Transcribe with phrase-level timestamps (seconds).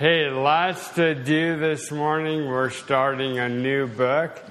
[0.00, 2.48] Hey, lots to do this morning.
[2.48, 4.42] We're starting a new book,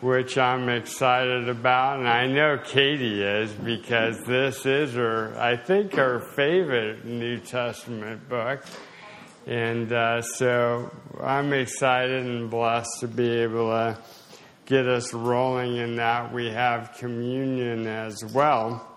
[0.00, 5.94] which I'm excited about, and I know Katie is because this is her, I think,
[5.94, 8.64] her favorite New Testament book.
[9.44, 13.98] And uh, so I'm excited and blessed to be able to
[14.66, 16.32] get us rolling in that.
[16.32, 18.88] We have communion as well.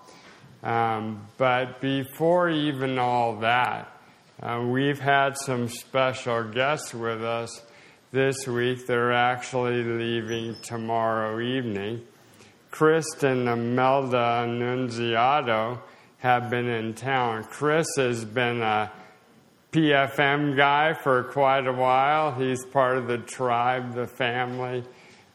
[0.61, 3.94] Um, but before even all that,
[4.41, 7.61] uh, we've had some special guests with us
[8.11, 8.85] this week.
[8.85, 12.01] They're actually leaving tomorrow evening.
[12.69, 15.79] Chris and Imelda Annunziato
[16.17, 17.45] have been in town.
[17.45, 18.91] Chris has been a
[19.71, 22.33] PFM guy for quite a while.
[22.33, 24.83] He's part of the tribe, the family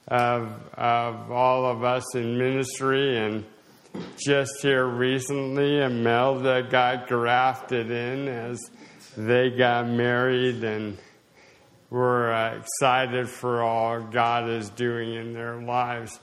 [0.09, 3.17] of, of all of us in ministry.
[3.17, 3.47] And
[4.19, 8.61] just here recently, Imelda got grafted in as
[9.27, 10.97] they got married and
[11.91, 16.19] we're uh, excited for all God is doing in their lives.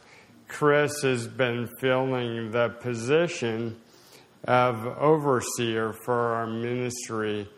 [0.48, 3.78] Chris has been filling the position
[4.44, 7.48] of overseer for our ministry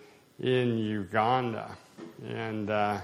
[0.41, 1.77] in Uganda.
[2.27, 3.01] And, uh,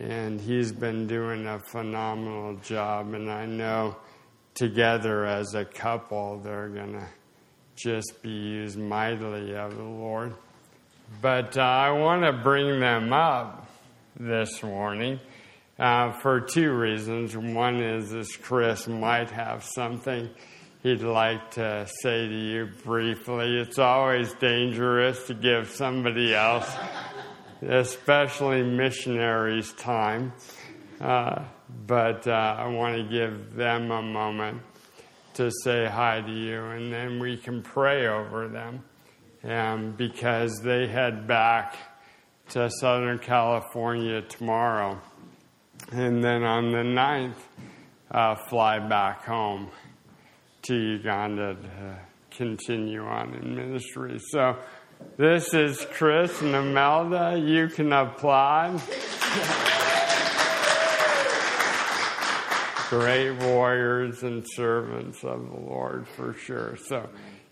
[0.00, 3.12] and he's been doing a phenomenal job.
[3.12, 3.96] And I know
[4.54, 7.06] together as a couple, they're going to
[7.76, 10.34] just be used mightily of the Lord.
[11.20, 13.68] But uh, I want to bring them up
[14.18, 15.20] this morning
[15.78, 17.36] uh, for two reasons.
[17.36, 20.30] One is this Chris might have something
[20.82, 23.58] he'd like to say to you briefly.
[23.58, 26.70] It's always dangerous to give somebody else,
[27.62, 30.32] especially missionaries, time.
[31.00, 31.44] Uh,
[31.86, 34.62] but uh, I want to give them a moment
[35.34, 38.84] to say hi to you, and then we can pray over them
[39.44, 41.76] um, because they head back
[42.50, 45.00] to Southern California tomorrow.
[45.92, 47.34] And then on the 9th,
[48.10, 49.70] uh, fly back home
[50.62, 51.98] to Uganda to
[52.30, 54.18] continue on in ministry.
[54.30, 54.56] So
[55.16, 57.38] this is Chris and Imelda.
[57.38, 58.80] You can applaud.
[62.88, 66.76] Great warriors and servants of the Lord for sure.
[66.76, 67.08] So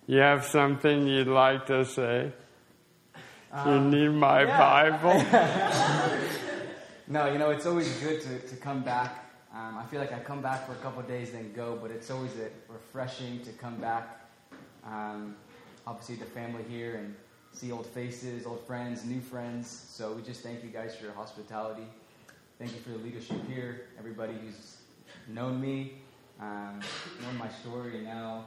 [0.07, 2.33] you have something you'd like to say?
[3.53, 4.91] Um, you need my yeah.
[4.91, 6.19] Bible?
[7.09, 9.31] no, you know, it's always good to, to come back.
[9.55, 12.11] Um, I feel like I come back for a couple days, then go, but it's
[12.11, 12.33] always
[12.69, 14.27] refreshing to come back.
[14.85, 15.37] Um,
[15.87, 17.15] obviously, the family here and
[17.53, 19.69] see old faces, old friends, new friends.
[19.91, 21.87] So we just thank you guys for your hospitality.
[22.59, 24.79] Thank you for the leadership here, everybody who's
[25.29, 25.95] known me,
[26.41, 26.81] um,
[27.23, 28.47] known my story, and now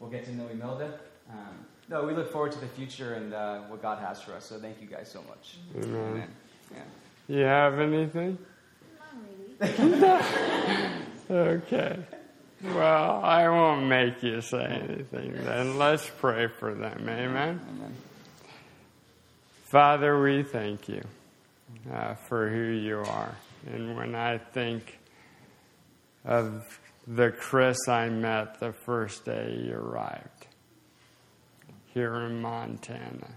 [0.00, 0.98] we'll get to know Imelda.
[1.30, 4.44] Um, no, we look forward to the future and uh, what God has for us.
[4.44, 5.56] So thank you guys so much.
[5.76, 6.00] Amen.
[6.00, 6.28] Amen.
[6.74, 6.82] Yeah.
[7.28, 8.38] You have anything?
[11.30, 11.98] okay.
[12.62, 15.78] Well, I won't make you say anything then.
[15.78, 17.08] Let's pray for them.
[17.08, 17.60] Amen.
[17.68, 17.94] Amen.
[19.64, 21.02] Father, we thank you
[21.92, 23.34] uh, for who you are.
[23.72, 24.98] And when I think
[26.24, 30.46] of the Chris I met the first day he arrived
[31.94, 33.30] here in Montana,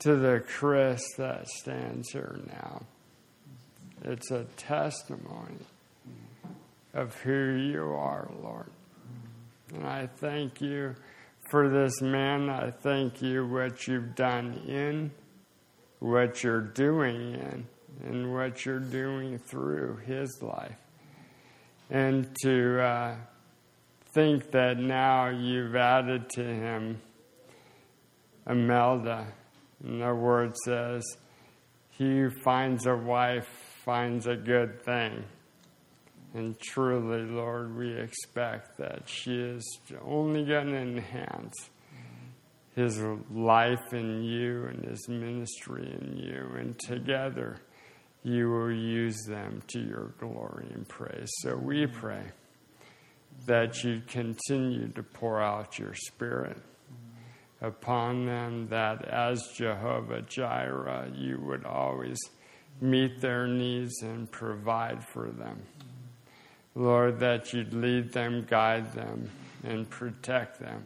[0.00, 2.82] to the Chris that stands here now.
[4.02, 5.64] It's a testimony
[6.92, 8.70] of who you are, Lord.
[9.72, 10.96] And I thank you
[11.50, 12.50] for this man.
[12.50, 15.12] I thank you what you've done in,
[16.00, 17.66] what you're doing in,
[18.04, 20.78] and what you're doing through his life
[21.90, 23.16] and to uh,
[24.14, 27.00] think that now you've added to him
[28.48, 29.26] Imelda.
[29.84, 31.04] And the word says,
[31.90, 33.48] He who finds a wife
[33.84, 35.24] finds a good thing.
[36.34, 39.64] And truly, Lord, we expect that she is
[40.04, 41.54] only going to enhance
[42.74, 43.00] his
[43.30, 46.50] life in you and his ministry in you.
[46.58, 47.60] And together,
[48.22, 51.30] you will use them to your glory and praise.
[51.42, 52.22] So we pray
[53.46, 56.58] that you continue to pour out your Spirit
[57.60, 62.18] upon them, that as Jehovah Jireh, you would always
[62.80, 65.62] meet their needs and provide for them.
[66.74, 69.30] Lord, that you'd lead them, guide them,
[69.64, 70.84] and protect them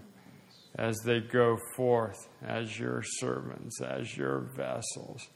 [0.76, 5.28] as they go forth as your servants, as your vessels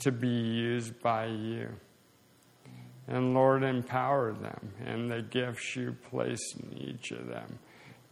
[0.00, 1.68] to be used by you.
[3.06, 7.58] And Lord, empower them and the gifts you place in each of them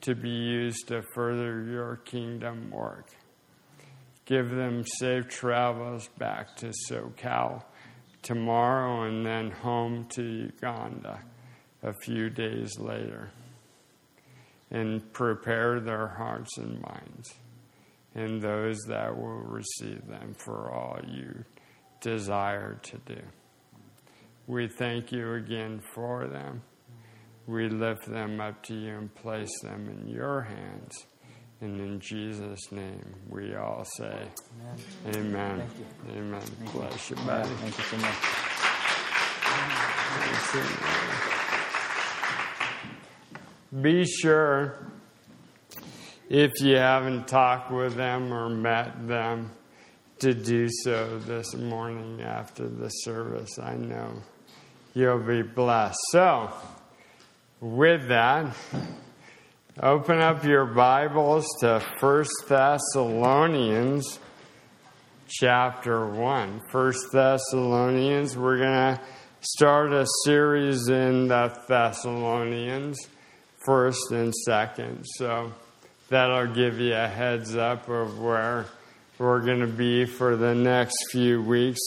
[0.03, 3.09] to be used to further your kingdom work.
[4.27, 7.63] Give them safe travels back to SoCal
[8.23, 11.21] tomorrow and then home to Uganda
[11.83, 13.31] a few days later.
[14.71, 17.35] And prepare their hearts and minds
[18.15, 21.45] and those that will receive them for all you
[22.03, 23.21] desire to do.
[24.47, 26.63] We thank you again for them.
[27.47, 31.07] We lift them up to you and place them in your hands.
[31.61, 34.29] And in Jesus' name, we all say,
[35.07, 35.17] Amen.
[35.17, 35.71] Amen.
[36.09, 36.13] You.
[36.19, 36.41] Amen.
[36.41, 37.49] Thank Bless you, Yeah, buddy.
[37.49, 38.15] Thank you so much.
[43.81, 44.87] Be sure,
[46.29, 49.53] if you haven't talked with them or met them,
[50.23, 53.59] to do so this morning after the service.
[53.59, 54.23] I know
[54.95, 55.99] you'll be blessed.
[56.13, 56.53] So,
[57.61, 58.55] with that,
[59.83, 64.21] open up your Bibles to 1 Thessalonians
[65.27, 66.61] chapter 1.
[66.71, 69.01] 1 Thessalonians, we're going to
[69.41, 73.09] start a series in the Thessalonians,
[73.67, 75.05] first and second.
[75.17, 75.53] So
[76.11, 78.67] that'll give you a heads up of where
[79.23, 81.79] we're going to be for the next few weeks.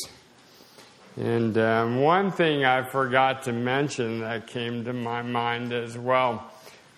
[1.18, 6.50] And um, one thing I forgot to mention that came to my mind as well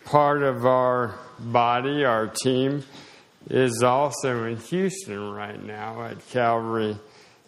[0.05, 2.83] part of our body, our team,
[3.49, 6.95] is also in Houston right now at Calvary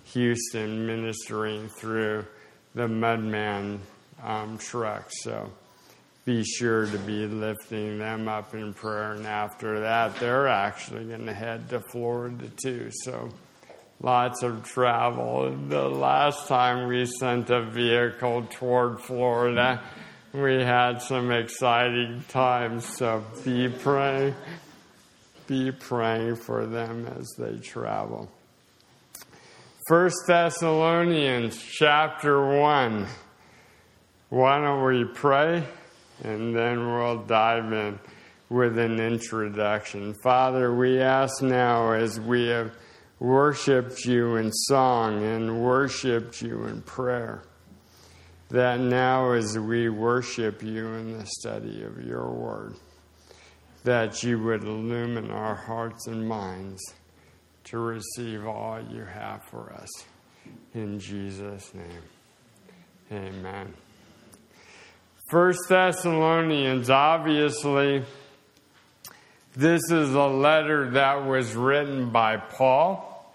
[0.06, 2.26] Houston, ministering through
[2.74, 3.78] the Mudman
[4.24, 5.10] um, truck.
[5.12, 5.52] So
[6.26, 9.14] be sure to be lifting them up in prayer.
[9.14, 12.90] And after that, they're actually going to head to Florida too.
[13.04, 13.30] So
[14.02, 15.56] lots of travel.
[15.68, 19.82] The last time we sent a vehicle toward Florida,
[20.34, 22.86] we had some exciting times.
[22.98, 24.36] So be praying,
[25.48, 28.30] be praying for them as they travel.
[29.88, 33.08] First Thessalonians chapter 1.
[34.30, 35.64] Why don't we pray
[36.24, 38.00] and then we'll dive in
[38.50, 40.14] with an introduction.
[40.24, 42.72] Father, we ask now as we have
[43.20, 47.44] worshiped you in song and worshiped you in prayer,
[48.50, 52.76] that now as we worship you in the study of your word,
[53.84, 56.82] that you would illumine our hearts and minds
[57.66, 59.90] to receive all you have for us.
[60.74, 62.02] In Jesus' name,
[63.12, 63.74] amen.
[65.30, 68.04] First Thessalonians, obviously,
[69.56, 73.32] this is a letter that was written by Paul.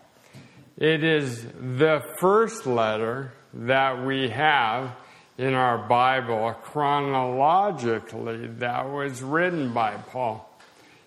[0.76, 4.90] It is the first letter that we have
[5.38, 10.50] in our Bible chronologically that was written by Paul.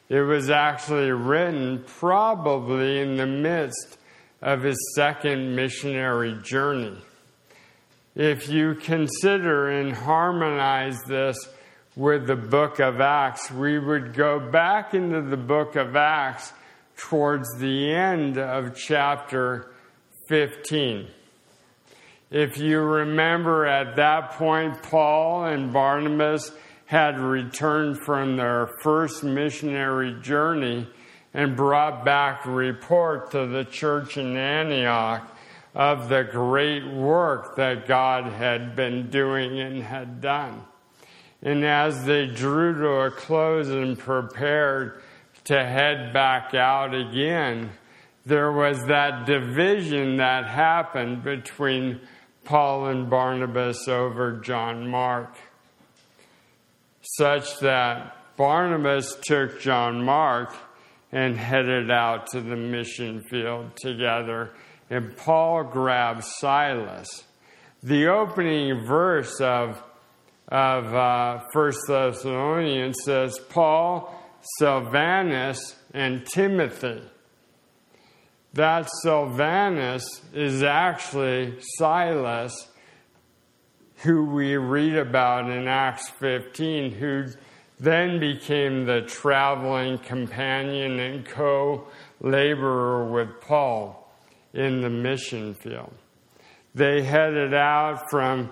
[0.07, 3.97] It was actually written probably in the midst
[4.41, 6.97] of his second missionary journey.
[8.19, 11.37] If you consider and harmonize this
[11.95, 16.51] with the book of Acts, we would go back into the book of Acts
[16.95, 19.71] towards the end of chapter
[20.29, 21.09] 15.
[22.31, 26.51] If you remember at that point, Paul and Barnabas
[26.87, 30.87] had returned from their first missionary journey
[31.35, 35.36] and brought back report to the church in Antioch
[35.77, 40.63] of the great work that God had been doing and had done.
[41.43, 44.99] And as they drew to a close and prepared
[45.43, 47.69] to head back out again,
[48.25, 52.01] there was that division that happened between
[52.43, 55.37] Paul and Barnabas over John Mark,
[57.01, 60.55] such that Barnabas took John Mark
[61.11, 64.49] and headed out to the mission field together,
[64.89, 67.23] and Paul grabs Silas.
[67.83, 69.81] The opening verse of
[70.47, 74.15] of uh, 1 Thessalonians says, Paul,
[74.57, 77.01] Silvanus, and Timothy.
[78.53, 82.69] That Silvanus is actually Silas,
[83.97, 87.25] who we read about in Acts 15, who
[87.79, 91.87] then became the traveling companion and co
[92.21, 94.06] laborer with Paul
[94.57, 95.93] in the mission field.
[96.73, 98.49] They headed out from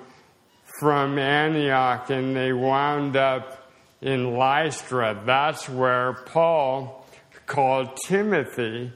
[0.80, 3.70] from Antioch and they wound up
[4.02, 5.22] in Lystra.
[5.26, 7.08] That's where Paul
[7.46, 8.92] called Timothy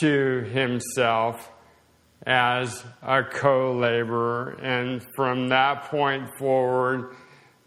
[0.00, 1.50] to himself
[2.26, 4.58] as a co laborer.
[4.62, 7.14] And from that point forward,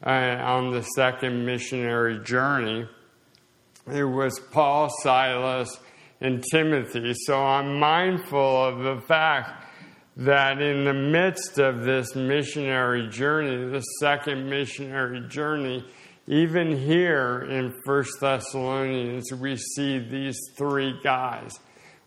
[0.05, 2.87] uh, on the second missionary journey,
[3.87, 5.77] it was Paul, Silas,
[6.21, 7.13] and Timothy.
[7.13, 9.65] So I'm mindful of the fact
[10.17, 15.85] that in the midst of this missionary journey, the second missionary journey,
[16.27, 21.59] even here in First Thessalonians, we see these three guys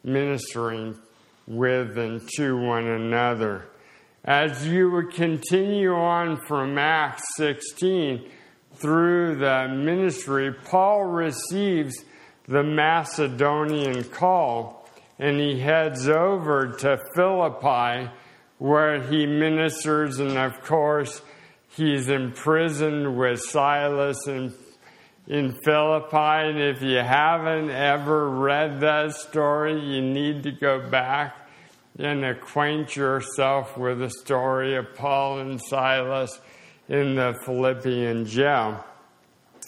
[0.02, 0.98] ministering
[1.46, 3.68] with and to one another.
[4.24, 8.28] As you would continue on from Acts 16
[8.74, 12.04] through the ministry, Paul receives
[12.48, 14.88] the Macedonian call
[15.18, 18.10] and he heads over to Philippi
[18.58, 21.22] where he ministers, and of course,
[21.76, 24.52] he's imprisoned with Silas in,
[25.28, 26.16] in Philippi.
[26.16, 31.36] And if you haven't ever read that story, you need to go back
[31.98, 36.38] and acquaint yourself with the story of Paul and Silas
[36.88, 38.84] in the Philippian jail.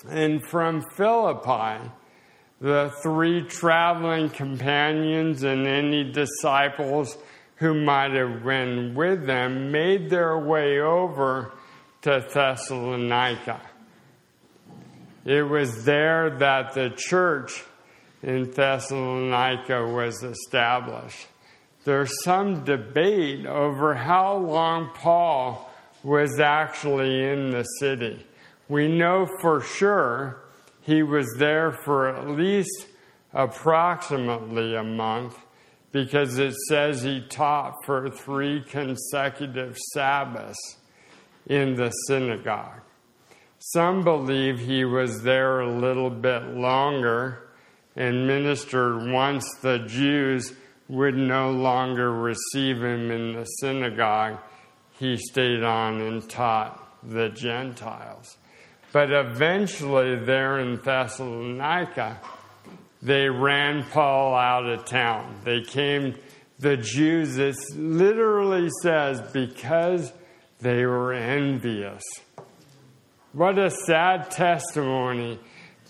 [0.08, 1.90] And from Philippi,
[2.60, 7.16] the three traveling companions and any disciples
[7.56, 11.52] who might have been with them made their way over
[12.02, 13.60] to Thessalonica.
[15.24, 17.64] It was there that the church
[18.22, 21.26] in Thessalonica was established.
[21.84, 25.70] There's some debate over how long Paul
[26.02, 28.26] was actually in the city.
[28.68, 30.40] We know for sure
[30.82, 32.86] he was there for at least
[33.32, 35.38] approximately a month
[35.92, 40.78] because it says he taught for three consecutive Sabbaths
[41.46, 42.82] in the synagogue.
[43.58, 47.50] Some believe he was there a little bit longer
[47.96, 50.54] and ministered once the Jews
[50.88, 54.38] would no longer receive him in the synagogue.
[54.98, 58.36] He stayed on and taught the Gentiles.
[58.92, 62.20] But eventually, there in Thessalonica,
[63.02, 65.40] they ran Paul out of town.
[65.44, 66.16] They came,
[66.58, 70.12] the Jews, it literally says, because
[70.58, 72.02] they were envious.
[73.32, 75.38] What a sad testimony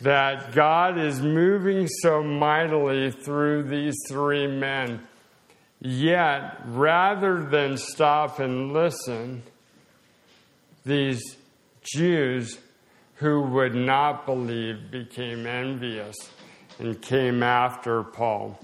[0.02, 5.00] that God is moving so mightily through these three men.
[5.80, 9.42] Yet, rather than stop and listen,
[10.84, 11.22] these
[11.82, 12.58] Jews
[13.20, 16.16] who would not believe became envious
[16.78, 18.58] and came after Paul.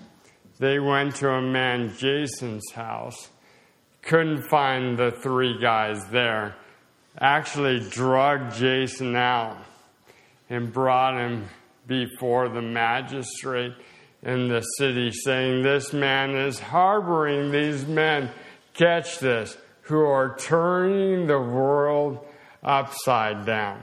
[0.59, 3.29] They went to a man, Jason's house,
[4.01, 6.57] couldn't find the three guys there,
[7.21, 9.59] actually drugged Jason out
[10.49, 11.45] and brought him
[11.87, 13.75] before the magistrate
[14.23, 18.31] in the city, saying, This man is harboring these men,
[18.73, 22.27] catch this, who are turning the world
[22.63, 23.83] upside down.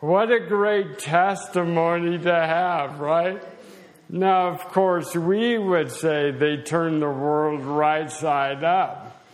[0.00, 3.42] What a great testimony to have, right?
[4.10, 9.24] Now, of course, we would say they turned the world right side up.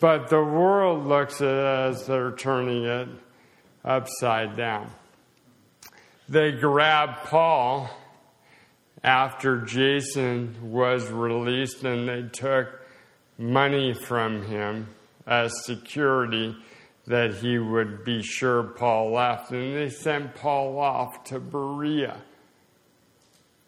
[0.00, 3.08] But the world looks at it as they're turning it
[3.84, 4.90] upside down.
[6.28, 7.88] They grabbed Paul
[9.04, 12.68] after Jason was released and they took
[13.38, 14.88] money from him
[15.26, 16.56] as security
[17.06, 19.52] that he would be sure Paul left.
[19.52, 22.20] And they sent Paul off to Berea.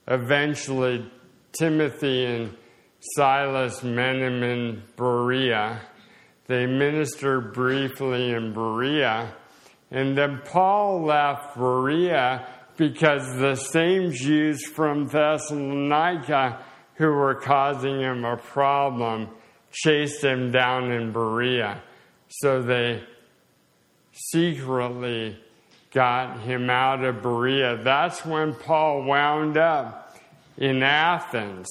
[0.07, 1.11] Eventually,
[1.52, 2.57] Timothy and
[3.00, 5.80] Silas met him in Berea.
[6.47, 9.35] They ministered briefly in Berea.
[9.90, 16.64] And then Paul left Berea because the same Jews from Thessalonica
[16.95, 19.28] who were causing him a problem
[19.71, 21.83] chased him down in Berea.
[22.28, 23.02] So they
[24.19, 25.39] secretly
[25.93, 27.81] got him out of Berea.
[27.83, 30.17] That's when Paul wound up
[30.57, 31.69] in Athens.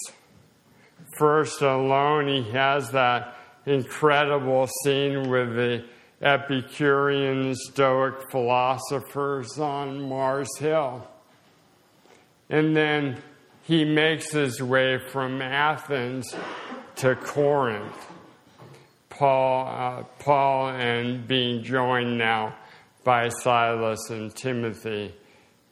[1.18, 5.86] First alone, he has that incredible scene with the
[6.22, 11.08] Epicurean Stoic philosophers on Mars Hill.
[12.50, 13.22] And then
[13.64, 16.34] he makes his way from Athens
[16.96, 18.17] to Corinth.
[19.18, 22.56] Paul, uh, Paul and being joined now
[23.04, 25.16] by Silas and Timothy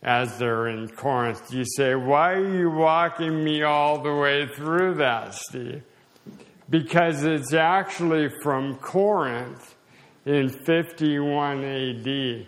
[0.02, 1.54] as they're in Corinth.
[1.54, 5.84] You say, Why are you walking me all the way through that, Steve?
[6.70, 9.76] Because it's actually from Corinth
[10.26, 12.48] in 51 AD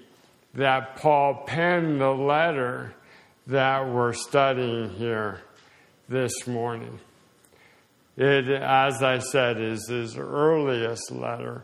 [0.56, 2.96] that Paul penned the letter
[3.46, 5.42] that we're studying here
[6.10, 7.00] this morning.
[8.18, 11.64] It, as I said, is his earliest letter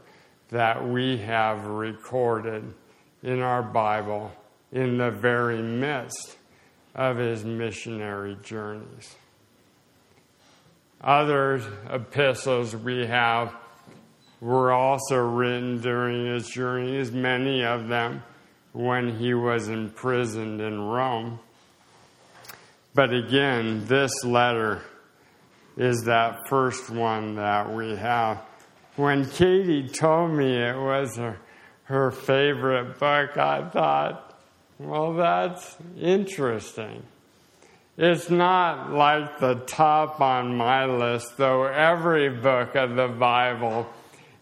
[0.49, 2.71] that we have recorded
[3.23, 4.31] in our Bible
[4.71, 6.37] in the very midst
[6.93, 9.15] of his missionary journeys.
[11.01, 13.53] other epistles we have
[14.39, 18.23] were also written during his journeys, many of them
[18.71, 21.39] when he was imprisoned in Rome.
[22.93, 24.81] But again, this letter
[25.77, 28.41] is that first one that we have.
[28.95, 31.39] When Katie told me it was her,
[31.85, 34.39] her favorite book, I thought,
[34.77, 37.03] well, that's interesting.
[37.97, 43.87] It's not like the top on my list, though every book of the Bible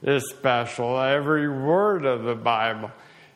[0.02, 1.00] is special.
[1.00, 2.92] Every word of the Bible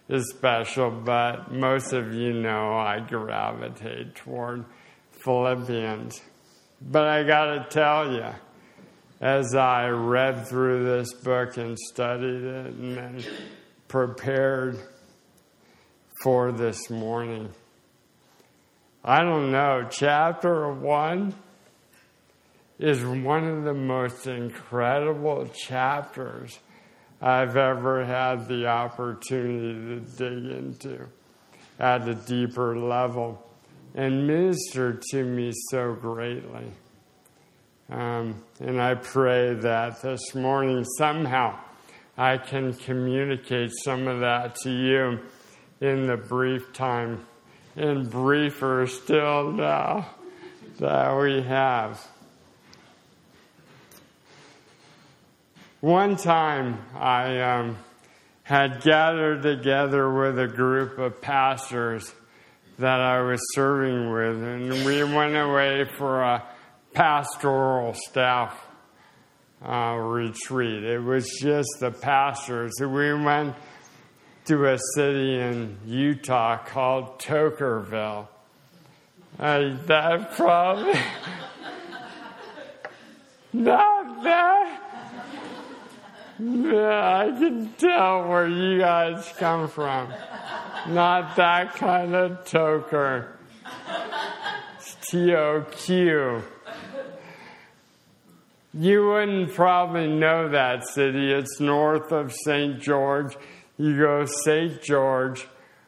[0.08, 4.66] is special, but most of you know I gravitate toward
[5.12, 6.22] Philippians.
[6.82, 8.29] But I got to tell you,
[9.22, 13.27] as I read through this book and studied it and
[13.88, 14.77] prepared
[16.22, 17.50] for this morning,
[19.03, 21.36] I don't know, chapter one
[22.79, 26.60] is one of the most incredible chapters
[27.22, 31.08] I've ever had the opportunity to dig into
[31.79, 33.41] at a deeper level
[33.96, 36.66] and ministered to me so greatly.
[37.90, 41.58] Um, and I pray that this morning somehow
[42.18, 45.20] I can communicate some of that to you
[45.80, 47.25] in the brief time
[47.75, 50.10] in briefer still now
[50.80, 52.06] that we have.
[55.80, 57.78] One time I um,
[58.44, 62.14] had gathered together with a group of pastors
[62.79, 66.44] that I was serving with, and we went away for a
[66.94, 68.60] pastoral staff
[69.65, 70.84] uh, retreat.
[70.84, 72.74] It was just the pastors.
[72.79, 73.55] We went
[74.46, 78.27] to a city in Utah called Toquerville.
[79.39, 80.94] Uh, that probably
[83.53, 84.85] not that.
[86.38, 90.14] Yeah, I can tell where you guys come from.
[90.90, 93.27] Not that kind of toker.
[94.77, 96.44] It's T O Q.
[98.74, 101.31] You wouldn't probably know that city.
[101.31, 102.81] It's north of St.
[102.81, 103.38] George
[103.77, 104.81] you go St.
[104.81, 105.48] George,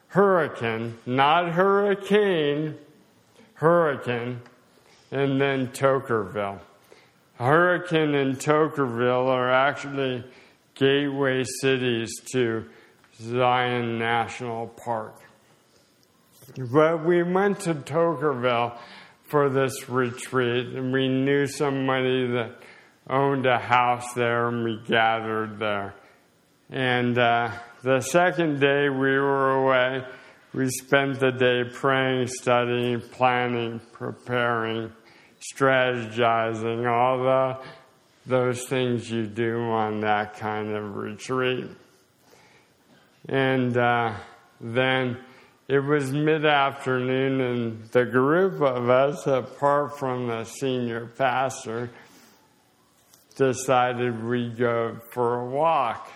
[0.09, 2.75] Hurricane, not Hurricane,
[3.55, 4.41] Hurricane,
[5.11, 6.59] and then Toquerville.
[7.35, 10.25] Hurricane and Toquerville are actually
[10.77, 12.65] gateway cities to
[13.19, 15.19] Zion National Park.
[16.55, 18.77] But we went to Toquerville
[19.25, 22.51] for this retreat, and we knew somebody that
[23.09, 25.95] owned a house there, and we gathered there.
[26.69, 27.51] And uh,
[27.83, 30.05] the second day we were away,
[30.53, 34.91] we spent the day praying, studying, planning, preparing,
[35.53, 37.57] strategizing, all the
[38.27, 41.69] those things you do on that kind of retreat.
[43.29, 44.15] And uh,
[44.59, 45.17] then
[45.67, 51.89] it was mid afternoon, and the group of us, apart from the senior pastor,
[53.35, 56.11] decided we'd go for a walk.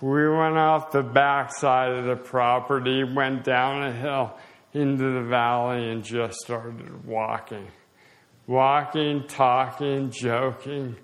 [0.00, 4.36] We went off the backside of the property, went down a hill
[4.74, 7.68] into the valley, and just started walking.
[8.46, 10.96] Walking, talking, joking,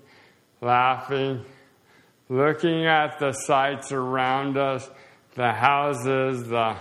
[0.61, 1.43] laughing,
[2.29, 4.89] looking at the sights around us
[5.35, 6.75] the houses, the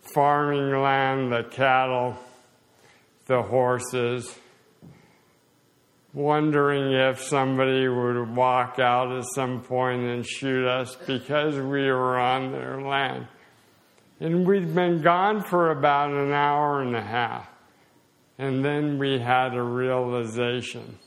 [0.00, 2.16] farming land, the cattle,
[3.26, 4.38] the horses
[6.14, 12.16] wondering if somebody would walk out at some point and shoot us because we were
[12.16, 13.26] on their land.
[14.20, 17.48] And we'd been gone for about an hour and a half.
[18.38, 20.98] And then we had a realization.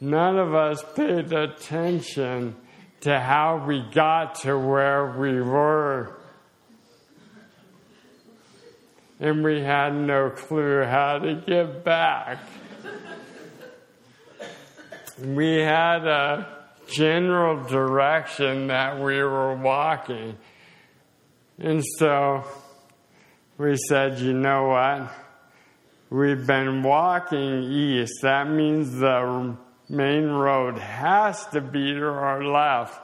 [0.00, 2.56] None of us paid attention
[3.00, 6.18] to how we got to where we were.
[9.20, 12.38] And we had no clue how to get back
[15.24, 16.46] we had a
[16.88, 20.36] general direction that we were walking.
[21.58, 22.44] And so
[23.56, 25.12] we said, you know what?
[26.10, 28.22] We've been walking east.
[28.22, 29.56] That means the
[29.88, 33.00] main road has to be to our left.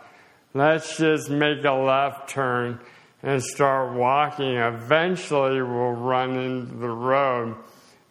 [0.52, 2.80] Let's just make a left turn
[3.22, 4.56] and start walking.
[4.56, 7.56] Eventually, we'll run into the road.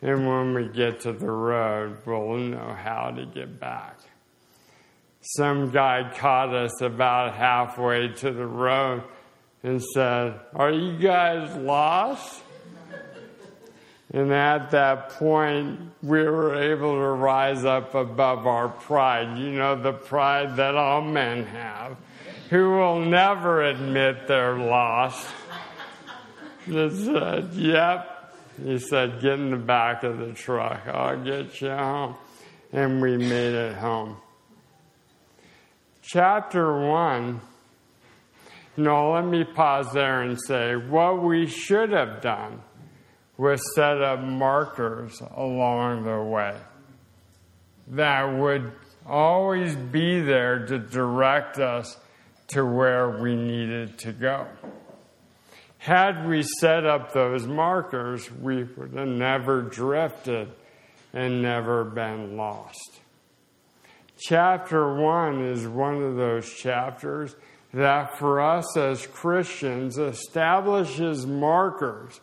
[0.01, 3.97] And when we get to the road, we'll know how to get back.
[5.21, 9.03] Some guy caught us about halfway to the road
[9.63, 12.42] and said, Are you guys lost?
[14.13, 19.39] And at that point, we were able to rise up above our pride.
[19.39, 21.97] You know, the pride that all men have,
[22.51, 25.27] who will never admit they're lost.
[26.67, 28.09] Just said, Yep.
[28.63, 30.87] He said, Get in the back of the truck.
[30.87, 32.15] I'll get you home.
[32.71, 34.17] And we made it home.
[36.03, 37.41] Chapter 1.
[38.77, 42.61] No, let me pause there and say what we should have done
[43.37, 46.55] was set up markers along the way
[47.87, 48.71] that would
[49.05, 51.97] always be there to direct us
[52.47, 54.47] to where we needed to go.
[55.77, 60.49] Had we set up those markers, we would have never drifted
[61.11, 63.01] and never been lost.
[64.17, 67.35] Chapter 1 is one of those chapters
[67.73, 72.21] that for us as Christians establishes markers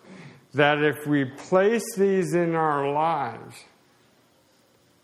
[0.54, 3.64] that if we place these in our lives,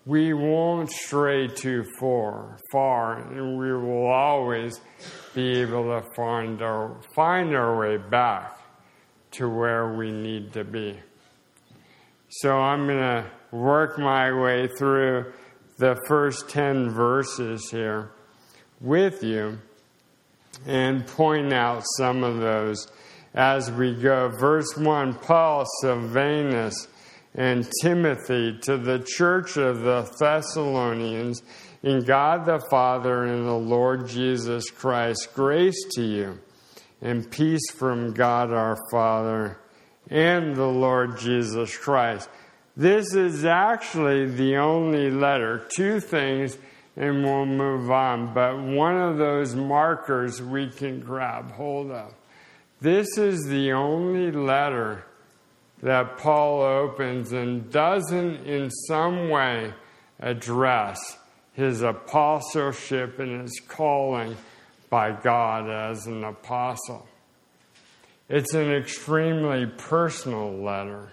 [0.05, 4.81] we won't stray too far, far, and we will always
[5.35, 8.59] be able to find our, find our way back
[9.33, 10.99] to where we need to be.
[12.29, 15.33] So I'm going to work my way through
[15.79, 18.11] the first 10 verses here
[18.81, 19.59] with you
[20.67, 22.87] and point out some of those
[23.37, 24.29] as we go.
[24.29, 26.89] Verse 1 Paul, Silvanus,
[27.35, 31.43] and Timothy to the church of the Thessalonians,
[31.83, 36.41] in God the Father and the Lord Jesus Christ, grace to you
[37.03, 39.61] and peace from God our Father
[40.09, 42.31] and the Lord Jesus Christ.
[42.77, 45.67] This is actually the only letter.
[45.75, 46.57] Two things,
[46.97, 48.33] and we'll move on.
[48.35, 52.15] But one of those markers we can grab hold of.
[52.81, 55.07] This is the only letter
[55.83, 59.73] that Paul opens and doesn't in some way
[60.21, 60.99] address
[61.55, 64.37] his apostleship and his calling
[64.91, 67.07] by God as an apostle.
[68.29, 71.13] It's an extremely personal letter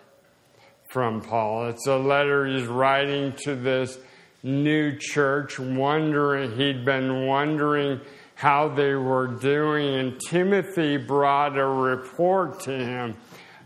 [0.89, 1.67] from Paul.
[1.69, 3.97] It's a letter he's writing to this
[4.41, 8.02] new church, wondering, he'd been wondering
[8.36, 13.15] how they were doing, and Timothy brought a report to him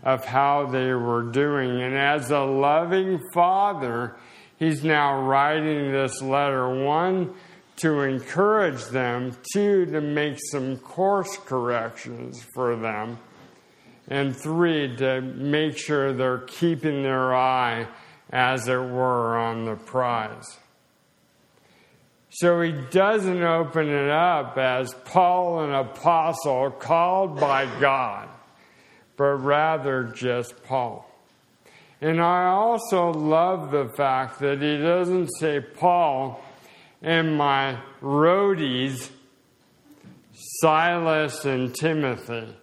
[0.02, 1.82] of how they were doing.
[1.82, 4.16] And as a loving father,
[4.58, 7.34] he's now writing this letter one,
[7.76, 13.18] to encourage them, two, to make some course corrections for them,
[14.08, 17.86] and three, to make sure they're keeping their eye,
[18.30, 20.58] as it were, on the prize.
[22.40, 28.28] So he doesn't open it up as Paul, an apostle called by God,
[29.16, 31.04] but rather just Paul.
[32.00, 36.40] And I also love the fact that he doesn't say Paul
[37.02, 39.10] and my roadies,
[40.60, 42.54] Silas and Timothy.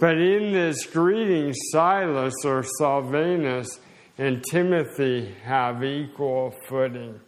[0.00, 3.78] But in this greeting, Silas or Silvanus
[4.18, 7.20] and Timothy have equal footing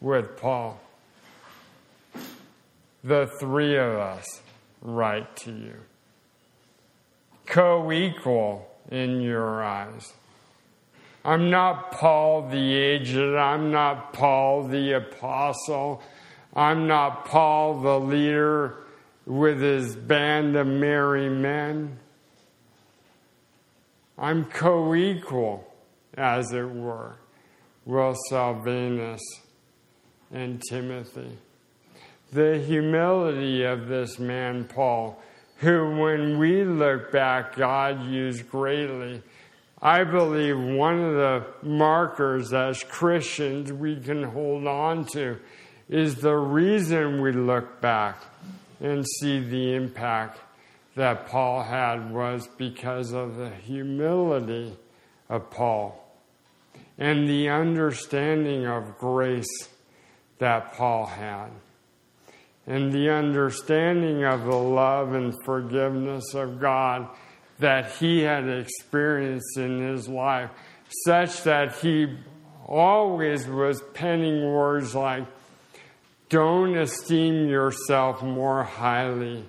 [0.00, 0.80] with Paul.
[3.02, 4.42] The three of us
[4.82, 5.76] write to you,
[7.46, 10.12] co equal in your eyes.
[11.24, 16.02] I'm not Paul the aged, I'm not Paul the apostle,
[16.54, 18.76] I'm not Paul the leader
[19.24, 21.98] with his band of merry men.
[24.18, 25.72] I'm co equal,
[26.14, 27.16] as it were,
[27.84, 29.20] with Silvanus
[30.32, 31.38] and Timothy.
[32.32, 35.22] The humility of this man, Paul,
[35.58, 39.22] who, when we look back, God used greatly.
[39.80, 45.38] I believe one of the markers as Christians we can hold on to
[45.88, 48.16] is the reason we look back
[48.80, 50.40] and see the impact
[50.96, 54.76] that Paul had was because of the humility
[55.28, 56.02] of Paul
[56.98, 59.68] and the understanding of grace
[60.38, 61.50] that Paul had.
[62.66, 67.08] And the understanding of the love and forgiveness of God
[67.58, 70.50] that he had experienced in his life,
[71.04, 72.16] such that he
[72.66, 75.26] always was penning words like,
[76.28, 79.44] Don't esteem yourself more highly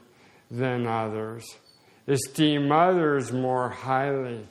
[0.50, 1.44] than others,
[2.08, 4.48] esteem others more highly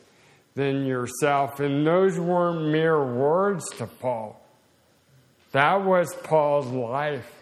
[0.54, 1.60] than yourself.
[1.60, 4.42] And those weren't mere words to Paul.
[5.56, 7.32] That was Paul's life.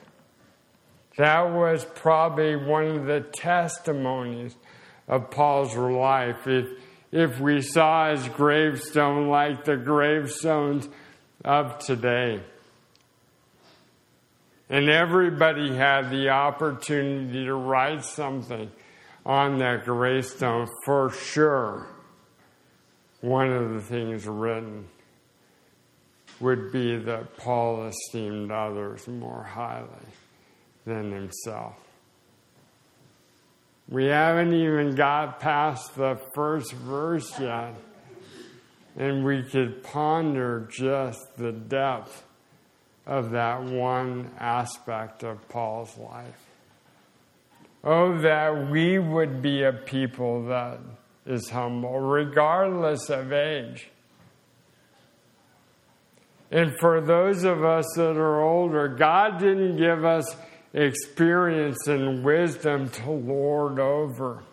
[1.18, 4.54] That was probably one of the testimonies
[5.08, 6.46] of Paul's life.
[6.46, 6.68] If,
[7.10, 10.88] if we saw his gravestone like the gravestones
[11.44, 12.40] of today.
[14.70, 18.70] And everybody had the opportunity to write something
[19.26, 21.88] on that gravestone for sure.
[23.22, 24.86] One of the things written
[26.44, 29.88] would be that Paul esteemed others more highly
[30.84, 31.74] than himself.
[33.88, 37.74] We haven't even got past the first verse yet,
[38.94, 42.22] and we could ponder just the depth
[43.06, 46.46] of that one aspect of Paul's life.
[47.82, 50.78] Oh, that we would be a people that
[51.24, 53.88] is humble, regardless of age.
[56.54, 60.36] And for those of us that are older, God didn't give us
[60.72, 64.44] experience and wisdom to lord over,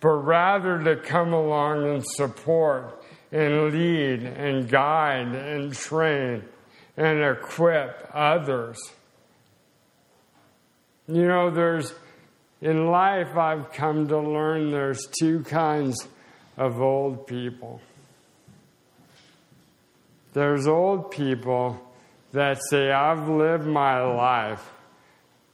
[0.00, 6.42] but rather to come along and support and lead and guide and train
[6.98, 8.76] and equip others.
[11.08, 11.94] You know, there's
[12.60, 16.06] in life, I've come to learn there's two kinds
[16.58, 17.80] of old people.
[20.36, 21.80] There's old people
[22.32, 24.70] that say, I've lived my life,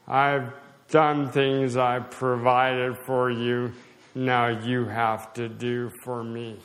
[0.08, 0.52] I've
[0.90, 3.74] done things I've provided for you,
[4.16, 6.58] now you have to do for me.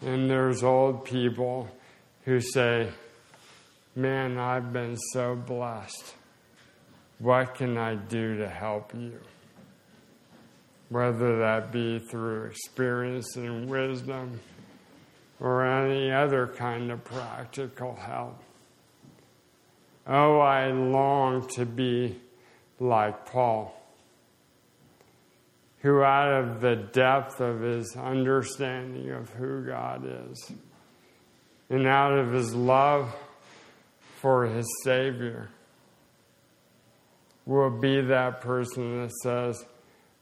[0.00, 1.68] And there's old people
[2.24, 2.88] who say,
[3.94, 6.14] Man, I've been so blessed.
[7.18, 9.20] What can I do to help you?
[10.88, 14.40] Whether that be through experience and wisdom
[15.42, 18.40] or any other kind of practical help.
[20.06, 22.20] Oh, I long to be
[22.78, 23.74] like Paul,
[25.80, 30.52] who, out of the depth of his understanding of who God is,
[31.68, 33.12] and out of his love
[34.20, 35.48] for his Savior,
[37.46, 39.64] will be that person that says,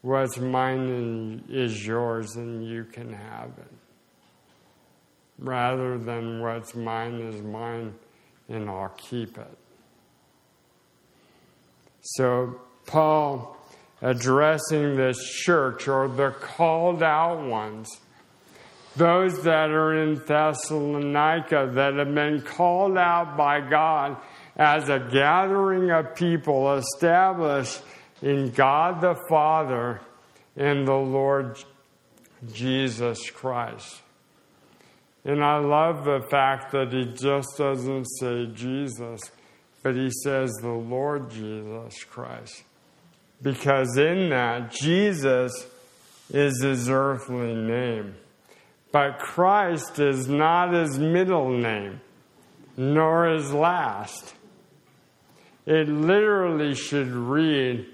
[0.00, 3.89] What's mine is yours and you can have it.
[5.40, 7.94] Rather than what's mine is mine
[8.48, 9.58] and I'll keep it.
[12.02, 13.56] So, Paul
[14.02, 18.00] addressing this church or the called out ones
[18.96, 24.16] those that are in Thessalonica that have been called out by God
[24.56, 27.80] as a gathering of people established
[28.20, 30.00] in God the Father
[30.56, 31.58] and the Lord
[32.52, 34.02] Jesus Christ.
[35.24, 39.20] And I love the fact that he just doesn't say Jesus,
[39.82, 42.62] but he says the Lord Jesus Christ.
[43.42, 45.66] Because in that, Jesus
[46.32, 48.14] is his earthly name.
[48.92, 52.00] But Christ is not his middle name,
[52.76, 54.34] nor his last.
[55.66, 57.86] It literally should read,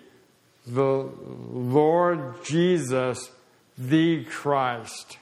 [0.67, 1.09] the
[1.53, 3.31] Lord Jesus,
[3.79, 5.19] the Christ,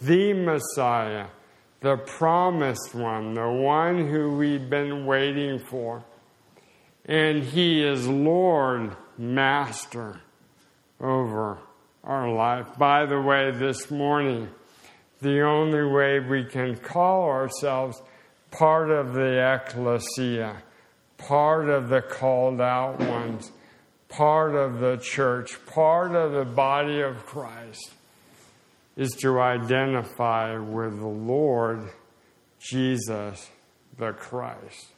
[0.00, 1.26] the Messiah,
[1.80, 6.04] the promised one, the one who we've been waiting for.
[7.04, 10.20] And he is Lord, Master
[11.00, 11.58] over
[12.04, 12.66] our life.
[12.78, 14.48] By the way, this morning,
[15.20, 18.00] the only way we can call ourselves
[18.50, 20.62] part of the ecclesia,
[21.18, 23.52] part of the called out ones,
[24.08, 27.92] part of the church, part of the body of Christ,
[28.96, 31.90] is to identify with the Lord
[32.58, 33.50] Jesus
[33.98, 34.88] the Christ.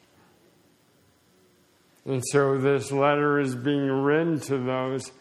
[2.05, 5.11] And so this letter is being written to those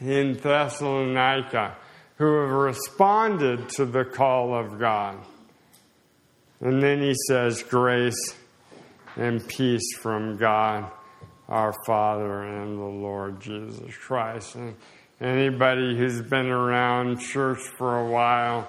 [0.00, 1.76] in Thessalonica
[2.16, 5.18] who have responded to the call of God.
[6.60, 8.34] And then he says, Grace
[9.16, 10.90] and peace from God
[11.48, 14.54] our Father and the Lord Jesus Christ.
[14.54, 14.74] And
[15.22, 18.68] anybody who's been around church for a while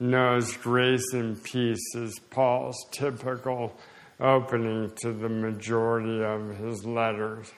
[0.00, 3.72] knows grace and peace is Paul's typical
[4.18, 7.52] opening to the majority of his letters.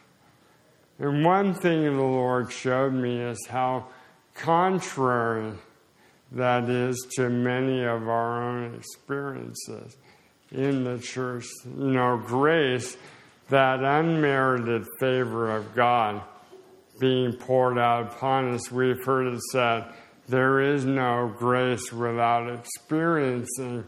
[0.98, 3.86] And one thing the Lord showed me is how
[4.34, 5.54] contrary
[6.32, 9.96] that is to many of our own experiences
[10.52, 11.46] in the church.
[11.64, 12.96] You know, grace,
[13.48, 16.22] that unmerited favor of God
[16.98, 19.84] being poured out upon us, we've heard it said,
[20.28, 23.84] there is no grace without experiencing,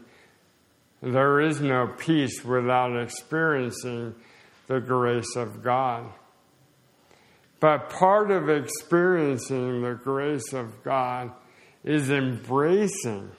[1.01, 4.13] there is no peace without experiencing
[4.67, 6.11] the grace of God.
[7.59, 11.31] But part of experiencing the grace of God
[11.83, 13.31] is embracing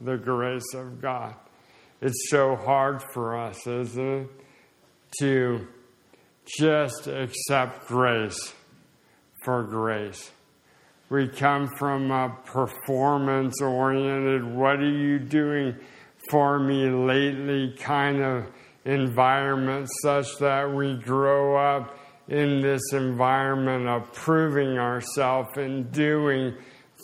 [0.00, 1.34] the grace of God.
[2.02, 4.28] It's so hard for us, isn't it,
[5.20, 5.66] to
[6.44, 8.52] just accept grace
[9.42, 10.30] for grace.
[11.08, 15.76] We come from a performance oriented, what are you doing
[16.30, 18.46] for me lately kind of
[18.84, 26.54] environment, such that we grow up in this environment of proving ourselves and doing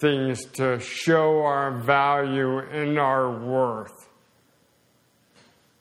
[0.01, 4.09] things to show our value and our worth.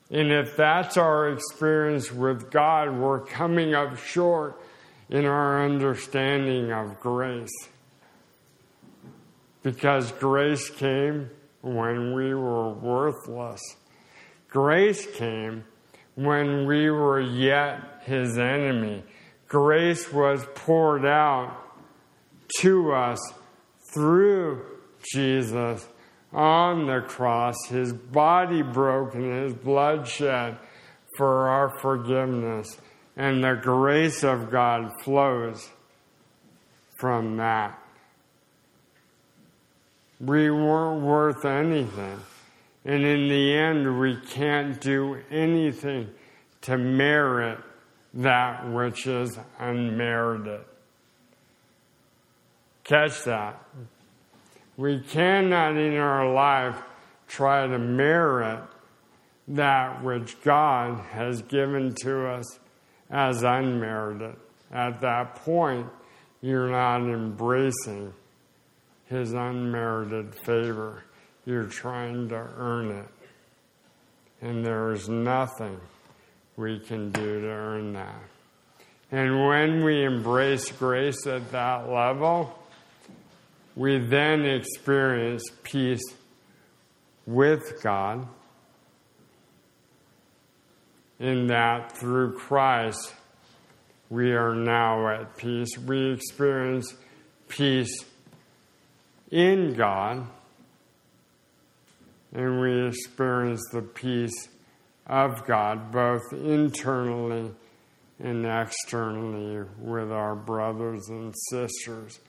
[0.10, 4.60] And if that's our experience with God, we're coming up short
[5.10, 7.70] in our understanding of grace.
[9.64, 11.30] Because grace came
[11.62, 13.62] when we were worthless.
[14.50, 15.64] Grace came
[16.16, 19.04] when we were yet his enemy.
[19.48, 21.56] Grace was poured out
[22.60, 23.20] to us
[23.94, 24.66] through
[25.14, 25.88] Jesus
[26.34, 30.58] on the cross, his body broken, his blood shed
[31.18, 32.78] for our forgiveness.
[33.18, 35.68] And the grace of God flows
[36.98, 37.78] from that.
[40.22, 42.20] We weren't worth anything.
[42.86, 46.12] And in the end, we can't do anything
[46.62, 47.60] to merit
[48.14, 50.62] that which is unmerited.
[52.84, 53.62] Catch that.
[54.78, 56.80] We cannot in our life
[57.28, 58.64] try to merit
[59.48, 62.60] that which God has given to us
[63.10, 64.36] as unmerited.
[64.72, 65.88] At that point,
[66.42, 68.14] you're not embracing
[69.06, 71.04] His unmerited favor.
[71.46, 73.08] You're trying to earn it.
[74.42, 75.80] And there is nothing
[76.56, 78.22] we can do to earn that.
[79.12, 82.54] And when we embrace grace at that level,
[83.76, 86.04] we then experience peace
[87.26, 88.28] with God,
[91.20, 93.14] in that through Christ
[94.10, 95.78] we are now at peace.
[95.78, 96.94] We experience
[97.48, 98.06] peace
[99.32, 100.26] in God,
[102.34, 104.48] and we experience the peace
[105.06, 107.52] of God both internally
[108.20, 112.20] and externally with our brothers and sisters.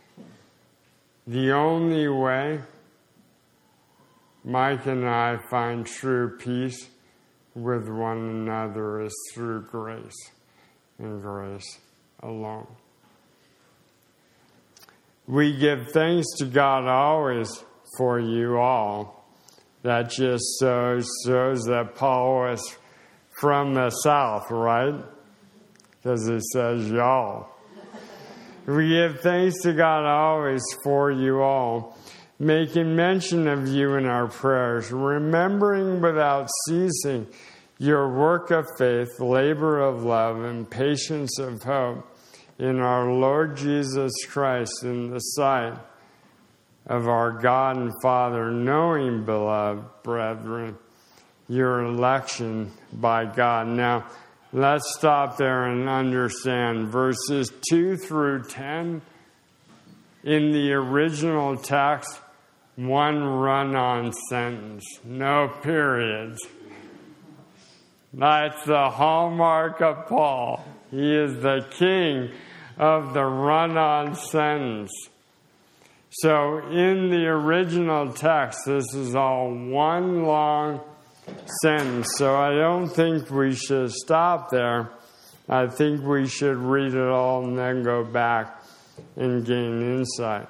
[1.26, 2.60] The only way
[4.44, 6.88] Mike and I find true peace
[7.62, 10.30] with one another is through grace
[10.98, 11.78] and grace
[12.22, 12.66] alone.
[15.26, 17.48] We give thanks to God always
[17.96, 19.26] for you all.
[19.82, 22.76] That just shows, shows that Paul was
[23.40, 24.94] from the South, right?
[26.02, 27.48] Because it says y'all.
[28.66, 31.96] We give thanks to God always for you all,
[32.38, 37.26] making mention of you in our prayers, remembering without ceasing
[37.78, 42.06] your work of faith, labor of love, and patience of hope
[42.58, 45.78] in our Lord Jesus Christ in the sight
[46.86, 50.76] of our God and Father, knowing, beloved brethren,
[51.48, 53.68] your election by God.
[53.68, 54.06] Now,
[54.52, 59.02] Let's stop there and understand verses 2 through 10
[60.24, 62.18] in the original text,
[62.78, 66.38] one run on sentence, no periods.
[68.14, 70.64] That's the hallmark of Paul.
[70.92, 72.30] He is the king
[72.78, 74.92] of the run on sentence.
[76.10, 80.80] So, in the original text, this is all one long
[81.60, 82.08] sentence.
[82.16, 84.90] So I don't think we should stop there.
[85.48, 88.62] I think we should read it all and then go back
[89.16, 90.48] and gain insight.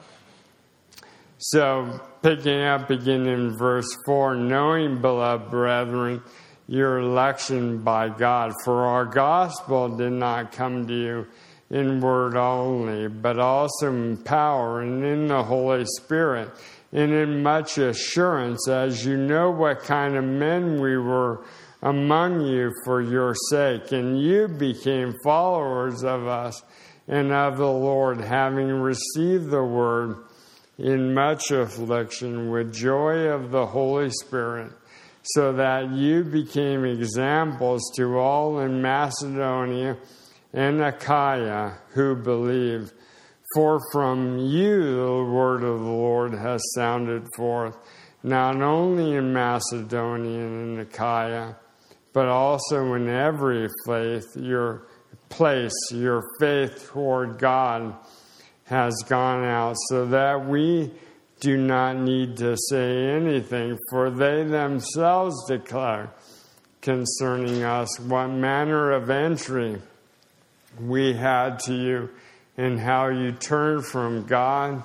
[1.38, 6.22] So, picking up again in verse 4 knowing, beloved brethren,
[6.66, 11.26] your election by God, for our gospel did not come to you
[11.70, 16.50] in word only, but also in power and in the Holy Spirit
[16.92, 21.45] and in much assurance, as you know what kind of men we were
[21.82, 26.62] among you for your sake, and you became followers of us
[27.07, 30.16] and of the Lord, having received the word
[30.79, 34.72] in much affliction with joy of the Holy Spirit,
[35.22, 39.97] so that you became examples to all in Macedonia
[40.53, 42.93] and Achaia who believe.
[43.55, 47.76] For from you the word of the Lord has sounded forth,
[48.22, 51.57] not only in Macedonia and Achaia,
[52.12, 54.87] but also in every faith your
[55.29, 57.95] place, your faith toward God
[58.69, 60.91] has gone out, so that we
[61.41, 66.11] do not need to say anything, for they themselves declare
[66.81, 69.81] concerning us what manner of entry
[70.81, 72.11] we had to you
[72.57, 74.83] and how you turned from God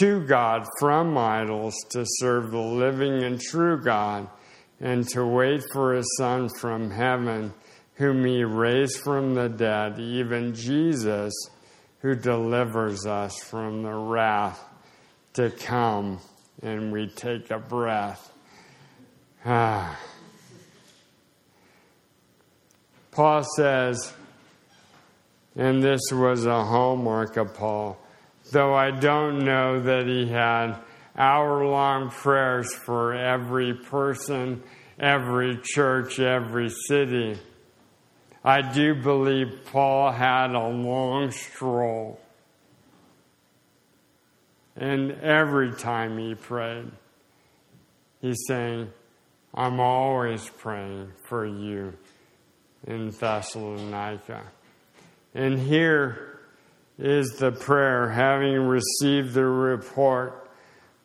[0.00, 4.28] to God from idols to serve the living and true God
[4.80, 7.52] and to wait for his Son from heaven,
[7.94, 11.32] whom he raised from the dead, even Jesus,
[12.00, 14.62] who delivers us from the wrath
[15.34, 16.20] to come.
[16.62, 18.32] And we take a breath.
[19.44, 19.98] Ah.
[23.10, 24.12] Paul says,
[25.56, 27.98] and this was a hallmark of Paul,
[28.52, 30.76] though I don't know that he had
[31.16, 34.62] hour long prayers for every person,
[34.98, 37.38] every church, every city.
[38.46, 42.20] I do believe Paul had a long stroll.
[44.76, 46.92] And every time he prayed,
[48.20, 48.92] he's saying,
[49.52, 51.94] I'm always praying for you
[52.86, 54.44] in Thessalonica.
[55.34, 56.38] And here
[57.00, 60.48] is the prayer, having received the report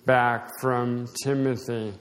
[0.06, 1.94] back from Timothy.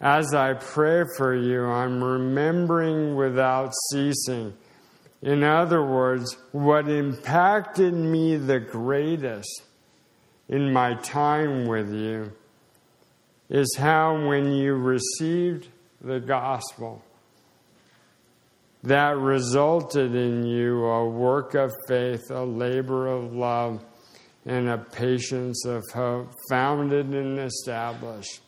[0.00, 4.52] As I pray for you, I'm remembering without ceasing.
[5.22, 9.62] In other words, what impacted me the greatest
[10.48, 12.32] in my time with you
[13.48, 15.68] is how, when you received
[16.02, 17.02] the gospel,
[18.82, 23.82] that resulted in you a work of faith, a labor of love,
[24.44, 28.42] and a patience of hope, founded and established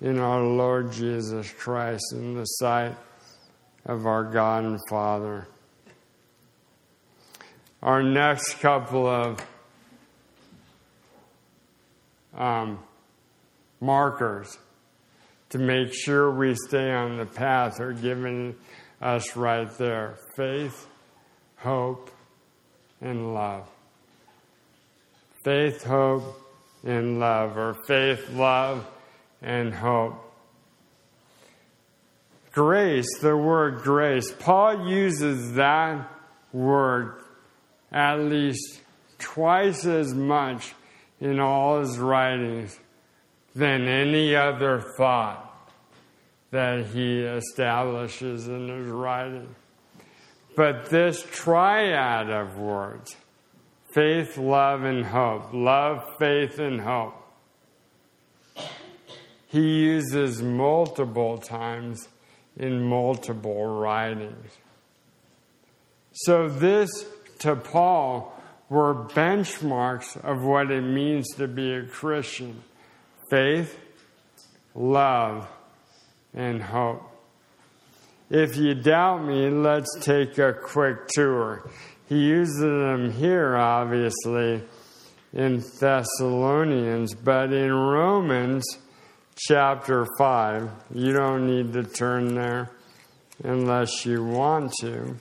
[0.00, 2.96] in our Lord Jesus Christ in the sight
[3.84, 5.46] of our God and Father.
[7.82, 9.46] Our next couple of
[12.36, 12.78] um,
[13.80, 14.58] markers
[15.50, 18.56] to make sure we stay on the path are given
[19.00, 20.86] us right there faith,
[21.56, 22.10] hope,
[23.00, 23.68] and love.
[25.44, 26.38] Faith, hope,
[26.84, 28.86] and love, or faith, love,
[29.42, 30.14] and hope.
[32.52, 36.10] Grace, the word grace, Paul uses that
[36.52, 37.14] word
[37.92, 38.80] at least
[39.18, 40.74] twice as much
[41.20, 42.78] in all his writings
[43.54, 45.46] than any other thought
[46.50, 49.54] that he establishes in his writing.
[50.56, 53.16] But this triad of words
[53.94, 57.14] faith, love, and hope love, faith, and hope
[59.50, 62.06] he uses multiple times
[62.56, 64.56] in multiple writings.
[66.12, 67.04] So, this
[67.40, 68.32] to Paul
[68.68, 72.62] were benchmarks of what it means to be a Christian
[73.28, 73.76] faith,
[74.76, 75.48] love,
[76.32, 77.02] and hope.
[78.30, 81.68] If you doubt me, let's take a quick tour.
[82.08, 84.62] He uses them here, obviously,
[85.32, 88.64] in Thessalonians, but in Romans
[89.46, 92.70] chapter 5, you don't need to turn there
[93.42, 95.16] unless you want to.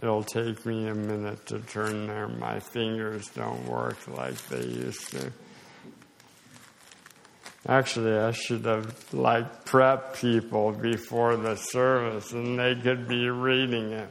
[0.00, 2.26] It'll take me a minute to turn there.
[2.26, 5.30] My fingers don't work like they used to.
[7.68, 13.92] Actually, I should have like prepped people before the service and they could be reading
[13.92, 14.08] it.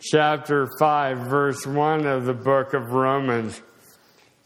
[0.00, 3.60] Chapter 5, verse 1 of the book of Romans.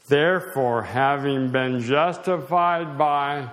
[0.07, 3.49] Therefore, having been justified by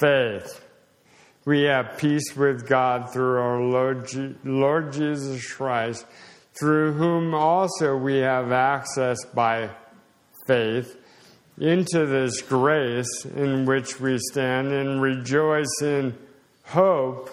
[0.00, 0.64] faith,
[1.44, 6.06] we have peace with God through our Lord, Je- Lord Jesus Christ,
[6.58, 9.70] through whom also we have access by
[10.46, 10.96] faith
[11.58, 16.16] into this grace in which we stand and rejoice in
[16.64, 17.30] hope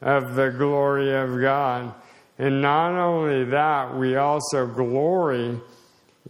[0.00, 1.94] of the glory of God.
[2.38, 5.60] And not only that, we also glory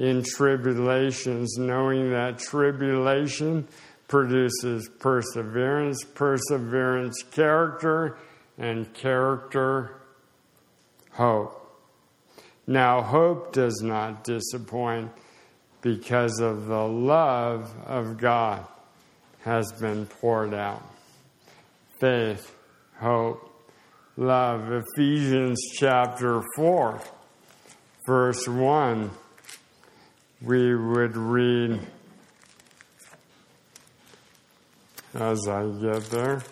[0.01, 3.69] in tribulations, knowing that tribulation
[4.09, 8.17] produces perseverance, perseverance, character,
[8.57, 10.01] and character,
[11.13, 11.57] hope.
[12.67, 15.13] Now, hope does not disappoint
[15.83, 18.65] because of the love of God
[19.41, 20.83] has been poured out.
[22.01, 22.57] Faith,
[22.99, 23.53] hope,
[24.17, 24.73] love.
[24.73, 27.03] Ephesians chapter 4,
[28.07, 29.11] verse 1,
[30.43, 31.81] we would read
[35.15, 36.43] as I get there.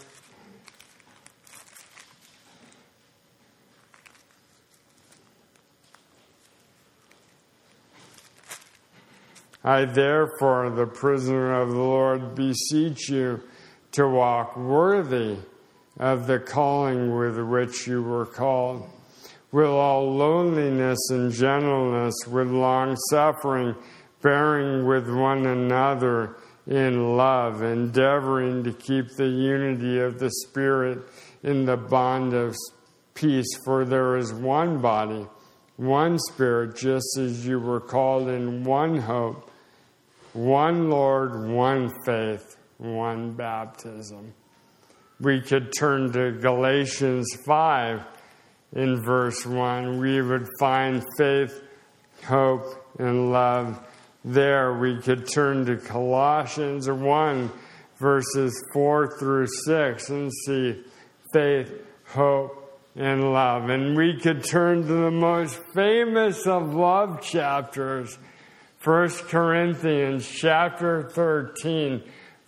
[9.65, 13.43] I therefore, the prisoner of the Lord, beseech you
[13.93, 15.37] to walk worthy
[15.99, 18.89] of the calling with which you were called
[19.51, 23.75] with all loneliness and gentleness, with long suffering,
[24.23, 26.37] bearing with one another
[26.67, 30.99] in love, endeavoring to keep the unity of the Spirit
[31.43, 32.55] in the bond of
[33.15, 35.27] peace, for there is one body,
[35.77, 39.51] one Spirit, just as you were called in one hope,
[40.35, 44.35] one Lord, one faith, one baptism.
[45.21, 48.05] We could turn to Galatians 5
[48.75, 49.99] in verse 1.
[49.99, 51.63] We would find faith,
[52.25, 52.65] hope,
[52.99, 53.81] and love
[54.25, 54.79] there.
[54.79, 57.51] We could turn to Colossians 1
[57.99, 60.83] verses 4 through 6 and see
[61.33, 61.73] faith,
[62.07, 62.65] hope,
[62.97, 63.69] and love.
[63.69, 68.19] And we could turn to the most famous of love chapters,
[68.83, 72.03] 1 Corinthians chapter 13,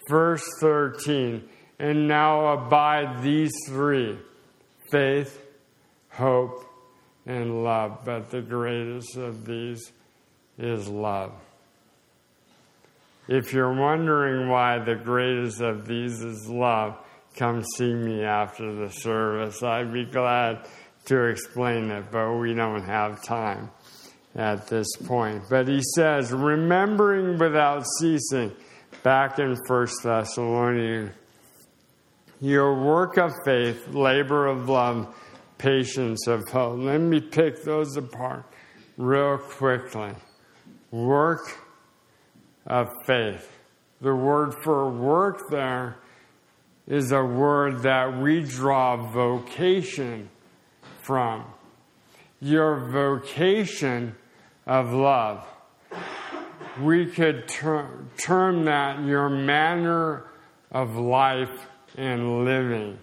[0.09, 1.49] verse 13.
[1.79, 4.19] And now abide these three
[4.91, 5.41] faith,
[6.21, 6.65] hope,
[7.27, 8.01] and love.
[8.05, 9.93] But the greatest of these
[10.59, 11.33] is love.
[13.29, 16.97] If you're wondering why the greatest of these is love,
[17.37, 19.63] come see me after the service.
[19.63, 20.67] I'd be glad
[21.07, 23.71] to explain it, but we don't have time
[24.35, 25.45] at this point.
[25.49, 28.53] But he says, remembering without ceasing,
[29.03, 31.13] back in 1 Thessalonians,
[32.41, 35.15] your work of faith, labor of love,
[35.61, 36.79] patience of hope.
[36.79, 38.45] Let me pick those apart
[38.97, 40.13] real quickly.
[40.91, 41.59] Work
[42.67, 43.49] of faith.
[44.01, 45.99] The word for work there
[46.87, 50.31] is a word that we draw vocation
[51.03, 51.45] from.
[52.41, 54.17] Your vocation
[54.67, 55.47] of love.
[56.81, 60.25] We could ter- term that your manner
[60.73, 61.67] of life
[61.99, 62.99] and living.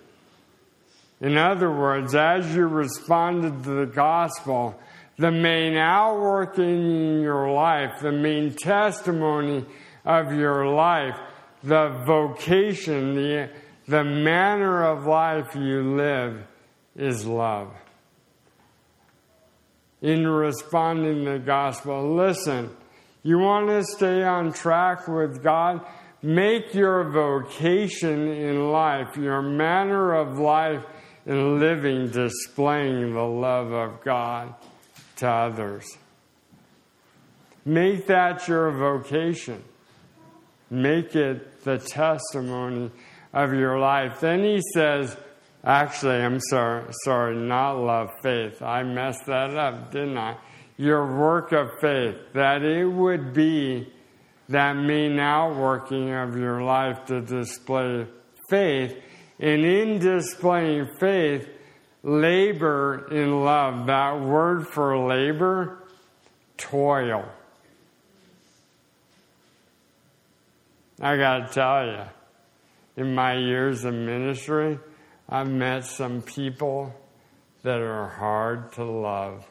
[1.20, 4.80] In other words, as you responded to the gospel,
[5.18, 9.66] the main outworking in your life, the main testimony
[10.06, 11.18] of your life,
[11.64, 13.50] the vocation, the,
[13.88, 16.46] the manner of life you live
[16.96, 17.74] is love.
[20.04, 22.70] In responding to the gospel, listen,
[23.24, 25.82] you want to stay on track with God?
[26.22, 30.84] Make your vocation in life, your manner of life
[31.28, 34.56] in living, displaying the love of God
[35.18, 35.86] to others.
[37.66, 39.62] Make that your vocation.
[40.70, 42.92] Make it the testimony
[43.34, 44.22] of your life.
[44.22, 45.18] Then he says,
[45.64, 48.62] actually, I'm sorry, sorry, not love, faith.
[48.62, 50.38] I messed that up, didn't I?
[50.78, 53.92] Your work of faith, that it would be
[54.48, 58.08] that main outworking of your life to display
[58.50, 58.96] faith.
[59.40, 61.48] And in displaying faith,
[62.04, 63.88] labor in love.
[63.88, 65.84] That word for labor,
[66.58, 67.26] toil.
[71.00, 72.04] I got to tell you,
[73.04, 74.80] in my years of ministry,
[75.30, 76.94] I've met some people
[77.62, 79.46] that are hard to love.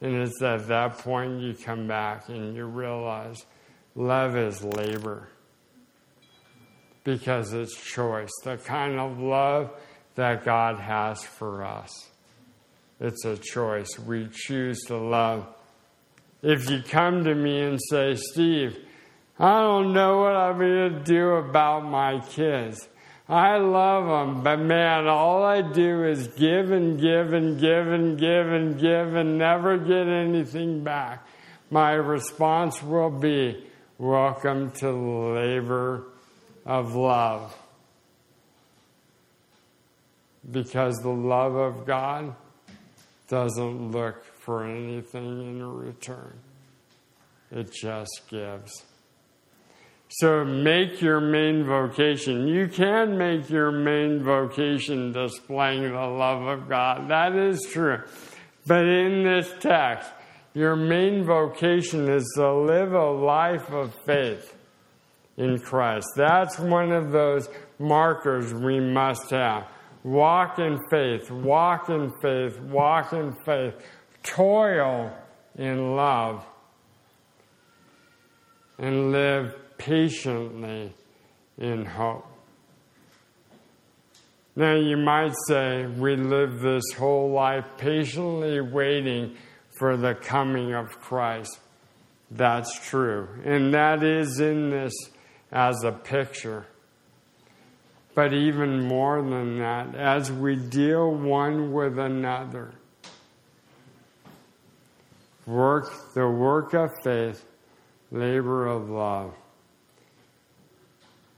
[0.00, 3.46] and it's at that point you come back and you realize
[3.96, 5.28] love is labor
[7.02, 9.70] because it's choice, the kind of love
[10.16, 11.90] that God has for us.
[13.00, 13.98] It's a choice.
[13.98, 15.46] We choose to love.
[16.42, 18.76] If you come to me and say, Steve,
[19.38, 22.88] I don't know what I'm going to do about my kids.
[23.28, 28.18] I love them, but man, all I do is give and give and give and
[28.18, 31.26] give and give and never get anything back.
[31.70, 33.65] My response will be,
[33.98, 36.04] Welcome to the labor
[36.66, 37.56] of love.
[40.50, 42.34] Because the love of God
[43.28, 46.38] doesn't look for anything in return,
[47.50, 48.84] it just gives.
[50.08, 52.46] So make your main vocation.
[52.48, 57.08] You can make your main vocation displaying the love of God.
[57.08, 58.02] That is true.
[58.66, 60.10] But in this text,
[60.56, 64.56] your main vocation is to live a life of faith
[65.36, 66.06] in Christ.
[66.16, 67.46] That's one of those
[67.78, 69.68] markers we must have.
[70.02, 73.74] Walk in faith, walk in faith, walk in faith,
[74.22, 75.14] toil
[75.58, 76.42] in love,
[78.78, 80.94] and live patiently
[81.58, 82.24] in hope.
[84.58, 89.36] Now, you might say, we live this whole life patiently waiting
[89.76, 91.58] for the coming of Christ.
[92.30, 93.28] That's true.
[93.44, 94.94] And that is in this
[95.52, 96.66] as a picture.
[98.14, 102.72] But even more than that, as we deal one with another,
[105.44, 107.44] work the work of faith,
[108.10, 109.34] labor of love,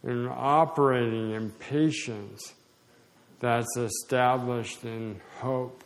[0.04, 2.54] and operating in patience
[3.40, 5.82] that's established in hope,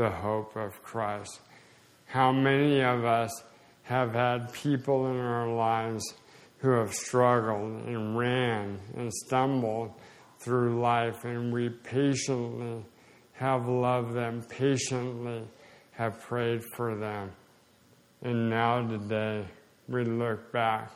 [0.00, 1.40] the hope of Christ.
[2.06, 3.30] How many of us
[3.82, 6.02] have had people in our lives
[6.60, 9.92] who have struggled and ran and stumbled
[10.38, 12.82] through life, and we patiently
[13.32, 15.42] have loved them, patiently
[15.90, 17.30] have prayed for them.
[18.22, 19.44] And now today,
[19.86, 20.92] we look back.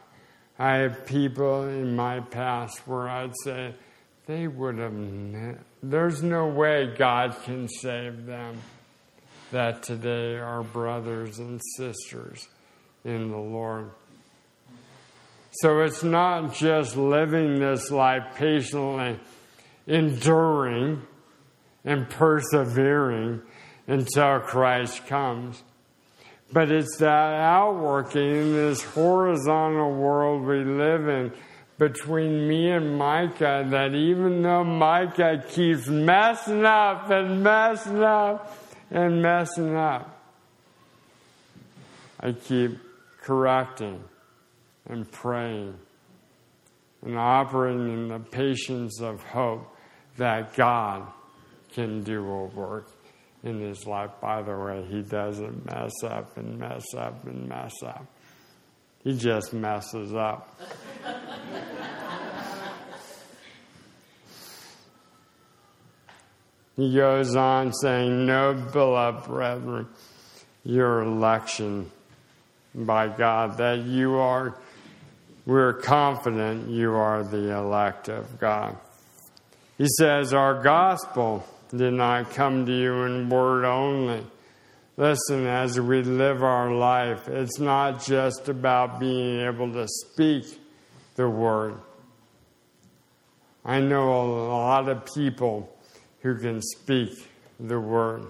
[0.59, 3.75] I have people in my past where I'd say,
[4.25, 4.95] they would have,
[5.83, 8.57] there's no way God can save them.
[9.55, 12.49] That today are brothers and sisters
[13.05, 13.93] in the Lord.
[15.53, 19.21] So it's not just living this life patiently,
[19.87, 21.03] enduring
[21.85, 23.43] and persevering
[23.87, 25.63] until Christ comes.
[26.53, 31.33] But it's that outworking in this horizontal world we live in
[31.79, 38.64] between me and Micah that even though Micah keeps messing up and messing up
[38.95, 40.23] and messing up,
[42.21, 42.79] I keep
[43.21, 44.03] correcting
[44.89, 45.77] and praying
[47.05, 49.67] and operating in the patience of hope
[50.17, 51.09] that God
[51.73, 52.89] can do a work
[53.43, 54.11] in his life.
[54.21, 58.07] By the way, he doesn't mess up and mess up and mess up.
[59.03, 60.59] He just messes up.
[66.77, 69.89] he goes on saying, No, beloved brethren,
[70.65, 71.91] your election
[72.75, 74.59] by God, that you are,
[75.47, 78.77] we're confident you are the elect of God.
[79.79, 84.25] He says, Our gospel did not come to you in word only
[84.97, 90.45] Listen, as we live our life, it's not just about being able to speak
[91.17, 91.75] the word.
[93.65, 95.74] I know a lot of people
[96.25, 98.25] who can speak the word.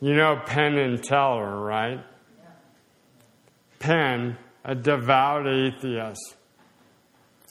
[0.00, 2.00] You know Penn and Teller, right?
[3.80, 6.36] Penn, a devout atheist,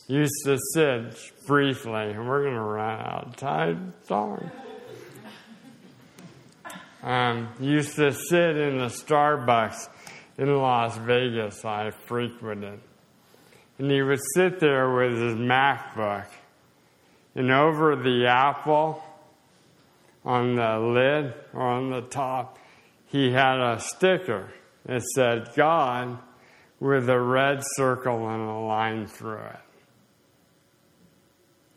[0.07, 3.93] used to sit briefly, and we're going to run out of time.
[4.07, 4.49] Darn
[7.03, 9.89] um, used to sit in the Starbucks
[10.37, 12.79] in Las Vegas I frequented.
[13.77, 16.27] And he would sit there with his MacBook,
[17.33, 19.01] and over the apple
[20.25, 22.57] on the lid or on the top,
[23.07, 24.51] he had a sticker
[24.85, 26.17] that said God
[26.79, 29.59] with a red circle and a line through it.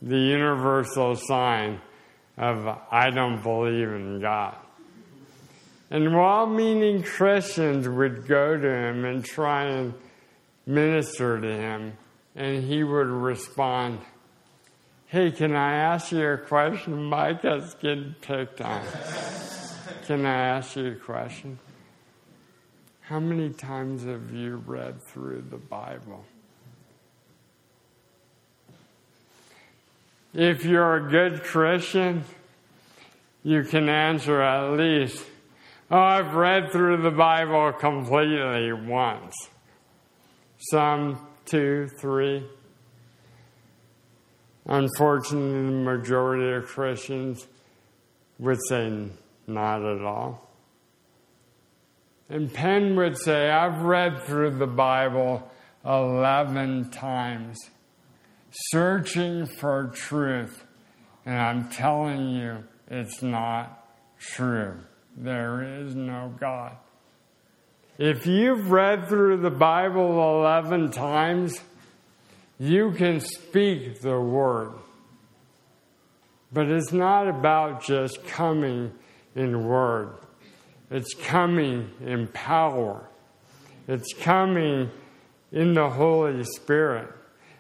[0.03, 1.81] The universal sign
[2.37, 4.57] of I don't believe in God.
[5.91, 9.95] And well meaning Christians would go to him and try and
[10.67, 11.93] minister to him,
[12.35, 13.99] and he would respond,
[15.13, 17.05] Hey, can I ask you a question?
[17.05, 18.81] Mike Micah's getting picked on.
[20.07, 21.59] can I ask you a question?
[23.03, 26.25] How many times have you read through the Bible?
[30.33, 32.25] If you're a good Christian,
[33.43, 35.23] you can answer at least
[35.91, 39.35] Oh, I've read through the Bible completely once.
[40.57, 42.49] Some, two, three.
[44.67, 47.47] Unfortunately, the majority of Christians
[48.39, 49.09] would say
[49.47, 50.49] not at all.
[52.29, 55.51] And Penn would say, I've read through the Bible
[55.85, 57.59] 11 times,
[58.51, 60.65] searching for truth,
[61.27, 63.87] and I'm telling you, it's not
[64.19, 64.79] true
[65.17, 66.77] there is no God.
[67.99, 71.61] If you've read through the Bible 11 times,
[72.63, 74.73] you can speak the word.
[76.53, 78.93] But it's not about just coming
[79.35, 80.17] in word.
[80.89, 83.09] It's coming in power.
[83.89, 84.93] It's coming
[85.51, 87.09] in the Holy Spirit.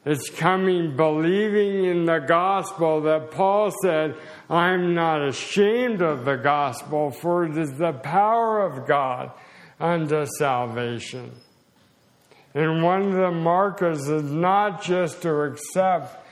[0.04, 4.14] It's coming believing in the gospel that Paul said,
[4.48, 9.32] I'm not ashamed of the gospel, for it is the power of God
[9.80, 11.32] unto salvation.
[12.54, 16.26] And one of the markers is not just to accept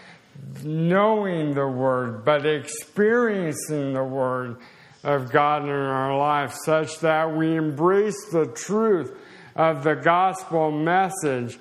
[0.63, 4.57] knowing the Word, but experiencing the Word
[5.03, 9.17] of God in our life, such that we embrace the truth
[9.57, 11.59] of the gospel message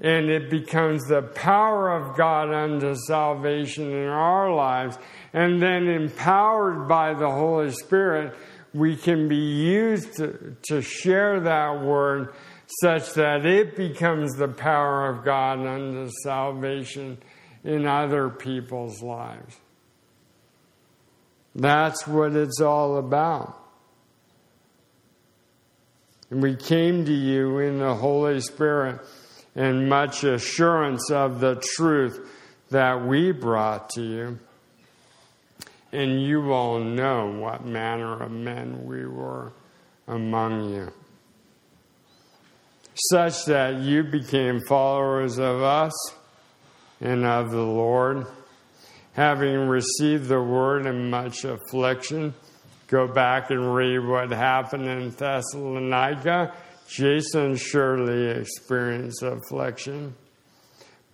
[0.00, 4.98] and it becomes the power of God unto salvation in our lives.
[5.34, 8.34] And then, empowered by the Holy Spirit,
[8.72, 12.32] we can be used to, to share that word
[12.80, 17.18] such that it becomes the power of God unto salvation
[17.64, 19.56] in other people's lives.
[21.54, 23.56] That's what it's all about.
[26.30, 29.00] And we came to you in the Holy Spirit
[29.56, 32.20] and much assurance of the truth
[32.70, 34.38] that we brought to you.
[35.92, 39.52] And you all know what manner of men we were
[40.06, 40.92] among you,
[42.94, 45.92] such that you became followers of us
[47.00, 48.26] and of the Lord,
[49.12, 52.34] having received the word in much affliction.
[52.88, 56.52] Go back and read what happened in Thessalonica
[56.90, 60.12] Jason surely experienced affliction,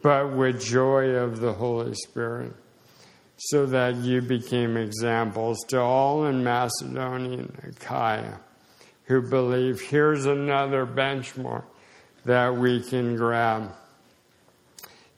[0.01, 2.55] but with joy of the Holy Spirit,
[3.37, 8.41] so that you became examples to all in Macedonia and Achaia
[9.07, 11.64] who believe here's another benchmark
[12.24, 13.72] that we can grab.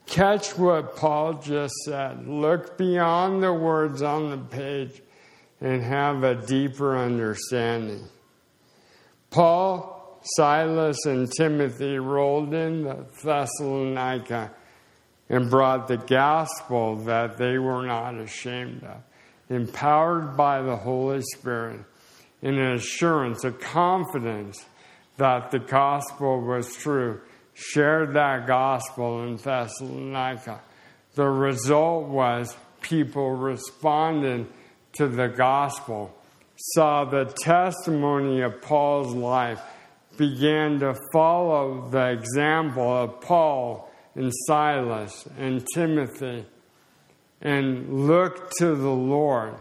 [0.05, 2.27] Catch what Paul just said.
[2.27, 5.01] Look beyond the words on the page
[5.61, 8.05] and have a deeper understanding.
[9.29, 14.51] Paul Silas and Timothy rolled in into Thessalonica
[15.29, 19.01] and brought the gospel that they were not ashamed of,
[19.49, 21.81] empowered by the Holy Spirit,
[22.41, 24.65] in an assurance, a confidence
[25.17, 27.21] that the gospel was true,
[27.53, 30.61] shared that gospel in Thessalonica.
[31.15, 34.47] The result was people responded
[34.93, 36.15] to the gospel,
[36.73, 39.61] saw the testimony of Paul's life
[40.17, 46.45] began to follow the example of Paul and Silas and Timothy
[47.41, 49.55] and look to the Lord.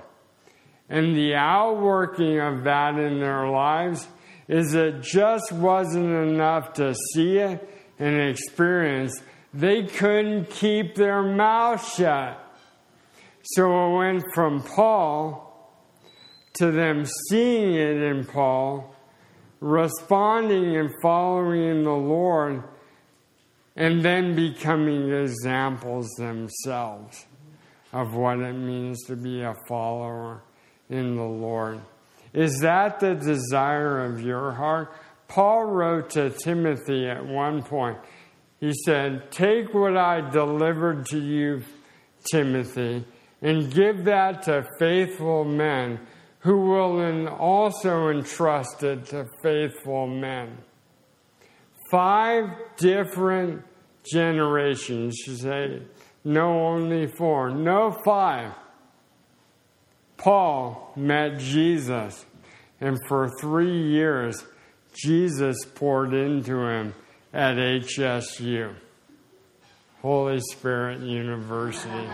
[0.89, 4.07] And the outworking of that in their lives
[4.49, 7.69] is it just wasn't enough to see it
[7.99, 9.21] and experience.
[9.53, 12.45] They couldn't keep their mouth shut.
[13.43, 15.45] So it went from Paul
[16.55, 18.95] to them seeing it in Paul
[19.61, 22.63] responding and following the Lord,
[23.77, 27.27] and then becoming examples themselves
[27.93, 30.43] of what it means to be a follower
[30.91, 31.81] in the Lord.
[32.33, 34.93] Is that the desire of your heart?
[35.29, 37.99] Paul wrote to Timothy at one point.
[38.61, 41.63] He said, Take what I delivered to you,
[42.31, 43.05] Timothy,
[43.41, 46.01] and give that to faithful men
[46.41, 50.59] who will also entrust it to faithful men.
[51.91, 52.45] Five
[52.77, 53.65] different
[54.11, 55.83] generations, you say,
[56.25, 57.51] no, only four.
[57.51, 58.53] No, five.
[60.19, 62.27] Paul met Jesus,
[62.81, 64.45] and for three years,
[64.93, 66.95] Jesus poured into him
[67.33, 68.75] at HSU,
[70.03, 72.09] Holy Spirit University.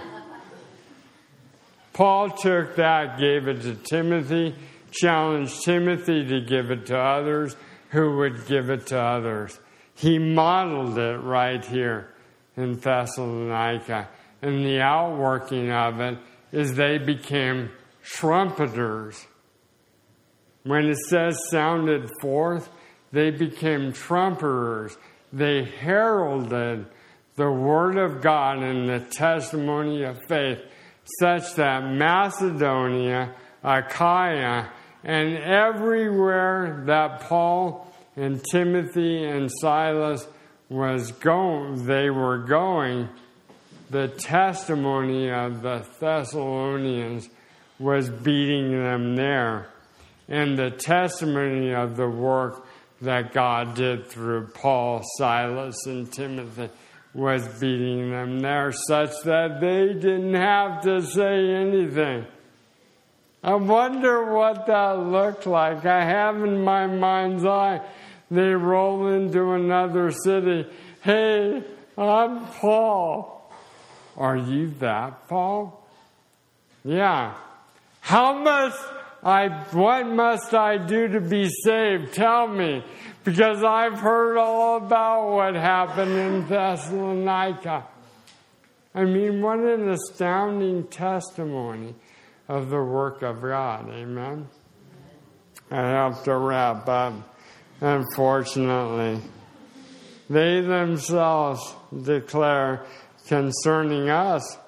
[1.95, 4.55] Paul took that, gave it to Timothy,
[4.91, 7.57] challenged Timothy to give it to others
[7.91, 9.59] who would give it to others.
[9.95, 12.13] He modeled it right here
[12.57, 14.09] in Thessalonica.
[14.43, 16.19] And the outworking of it
[16.53, 17.71] is they became
[18.05, 19.27] trumpeters.
[20.63, 22.69] When it says sounded forth,
[23.13, 24.97] they became trumpeters.
[25.33, 26.87] They heralded
[27.37, 30.61] the word of God and the testimony of faith
[31.19, 34.71] such that Macedonia, Achaia,
[35.03, 40.27] and everywhere that Paul and Timothy and Silas
[40.69, 43.09] was going, they were going,
[43.91, 47.29] the testimony of the Thessalonians
[47.79, 49.69] was beating them there.
[50.29, 52.67] And the testimony of the work
[53.01, 56.71] that God did through Paul, Silas, and Timothy
[57.13, 62.27] was beating them there such that they didn't have to say anything.
[63.43, 65.85] I wonder what that looked like.
[65.85, 67.81] I have in my mind's eye,
[68.31, 70.67] they roll into another city.
[71.03, 71.63] Hey,
[71.97, 73.53] I'm Paul.
[74.17, 75.87] Are you that Paul?
[76.85, 77.35] Yeah.
[78.05, 78.75] How much
[79.23, 82.13] I, what must I do to be saved?
[82.13, 82.85] Tell me
[83.25, 87.87] because I've heard all about what happened in Thessalonica.
[88.95, 91.95] I mean, what an astounding testimony
[92.47, 93.89] of the work of God.
[93.89, 94.49] Amen.
[95.71, 97.15] I have to wrap up.
[97.81, 99.19] Unfortunately,
[100.29, 102.85] they themselves declare
[103.27, 104.59] concerning us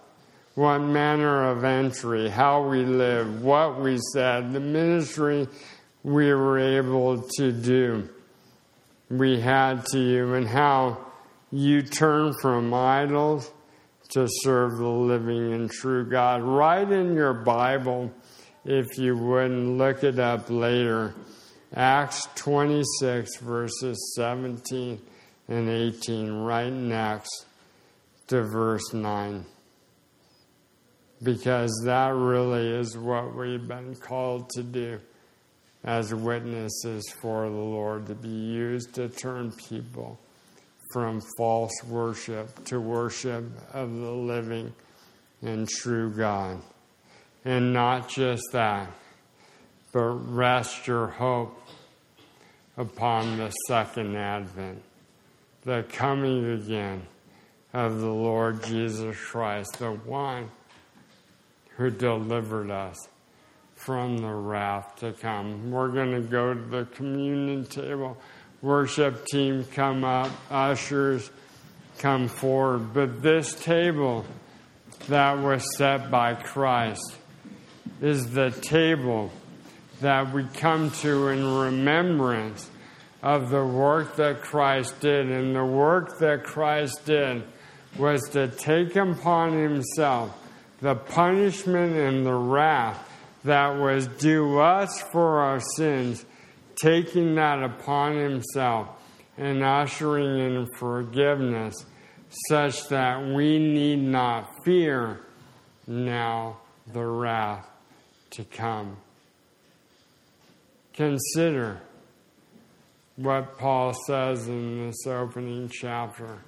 [0.57, 5.47] what manner of entry, how we live, what we said, the ministry
[6.03, 8.09] we were able to do.
[9.11, 11.09] We had to you, and how
[11.53, 13.53] you turn from idols
[14.15, 16.43] to serve the living and true God.
[16.43, 18.11] Write in your Bible,
[18.65, 21.15] if you wouldn't, look it up later.
[21.75, 25.03] Acts 26, verses 17
[25.49, 27.45] and 18, right next
[28.29, 29.45] to verse 9
[31.23, 35.01] because that really is what we've been called to do
[35.85, 40.19] as witnesses for the Lord to be used to turn people
[40.93, 44.73] from false worship to worship of the living
[45.43, 46.61] and true God.
[47.45, 48.91] And not just that,
[49.93, 51.61] but rest your hope
[52.77, 54.83] upon the second advent,
[55.63, 57.03] the coming again
[57.73, 60.51] of the Lord Jesus Christ, the one
[61.77, 63.09] who delivered us
[63.75, 65.71] from the wrath to come.
[65.71, 68.17] We're going to go to the communion table.
[68.63, 71.31] Worship team come up, ushers
[71.99, 72.95] come forward.
[72.95, 74.25] But this table
[75.09, 77.17] that was set by Christ
[78.01, 79.31] is the table
[80.01, 82.71] that we come to in remembrance
[83.23, 85.31] of the work that Christ did.
[85.31, 87.45] And the work that Christ did
[87.99, 90.46] was to take upon himself
[90.81, 93.03] the punishment and the wrath
[93.45, 96.25] that was due us for our sins,
[96.81, 98.89] taking that upon himself
[99.39, 101.75] and ushering in forgiveness
[102.49, 105.21] such that we need not fear
[105.87, 106.59] now
[106.93, 107.67] the wrath
[108.31, 108.97] to come.
[110.93, 111.81] Consider
[113.17, 116.39] what Paul says in this opening chapter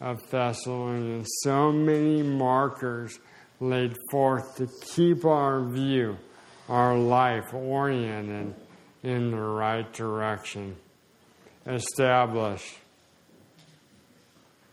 [0.00, 1.28] of Thessalonians.
[1.42, 3.18] So many markers
[3.60, 6.16] laid forth to keep our view,
[6.68, 8.54] our life oriented
[9.02, 10.76] in the right direction,
[11.66, 12.74] established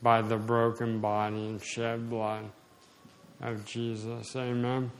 [0.02, 2.50] by the broken body and shed blood
[3.40, 4.34] of Jesus.
[4.34, 4.90] Amen.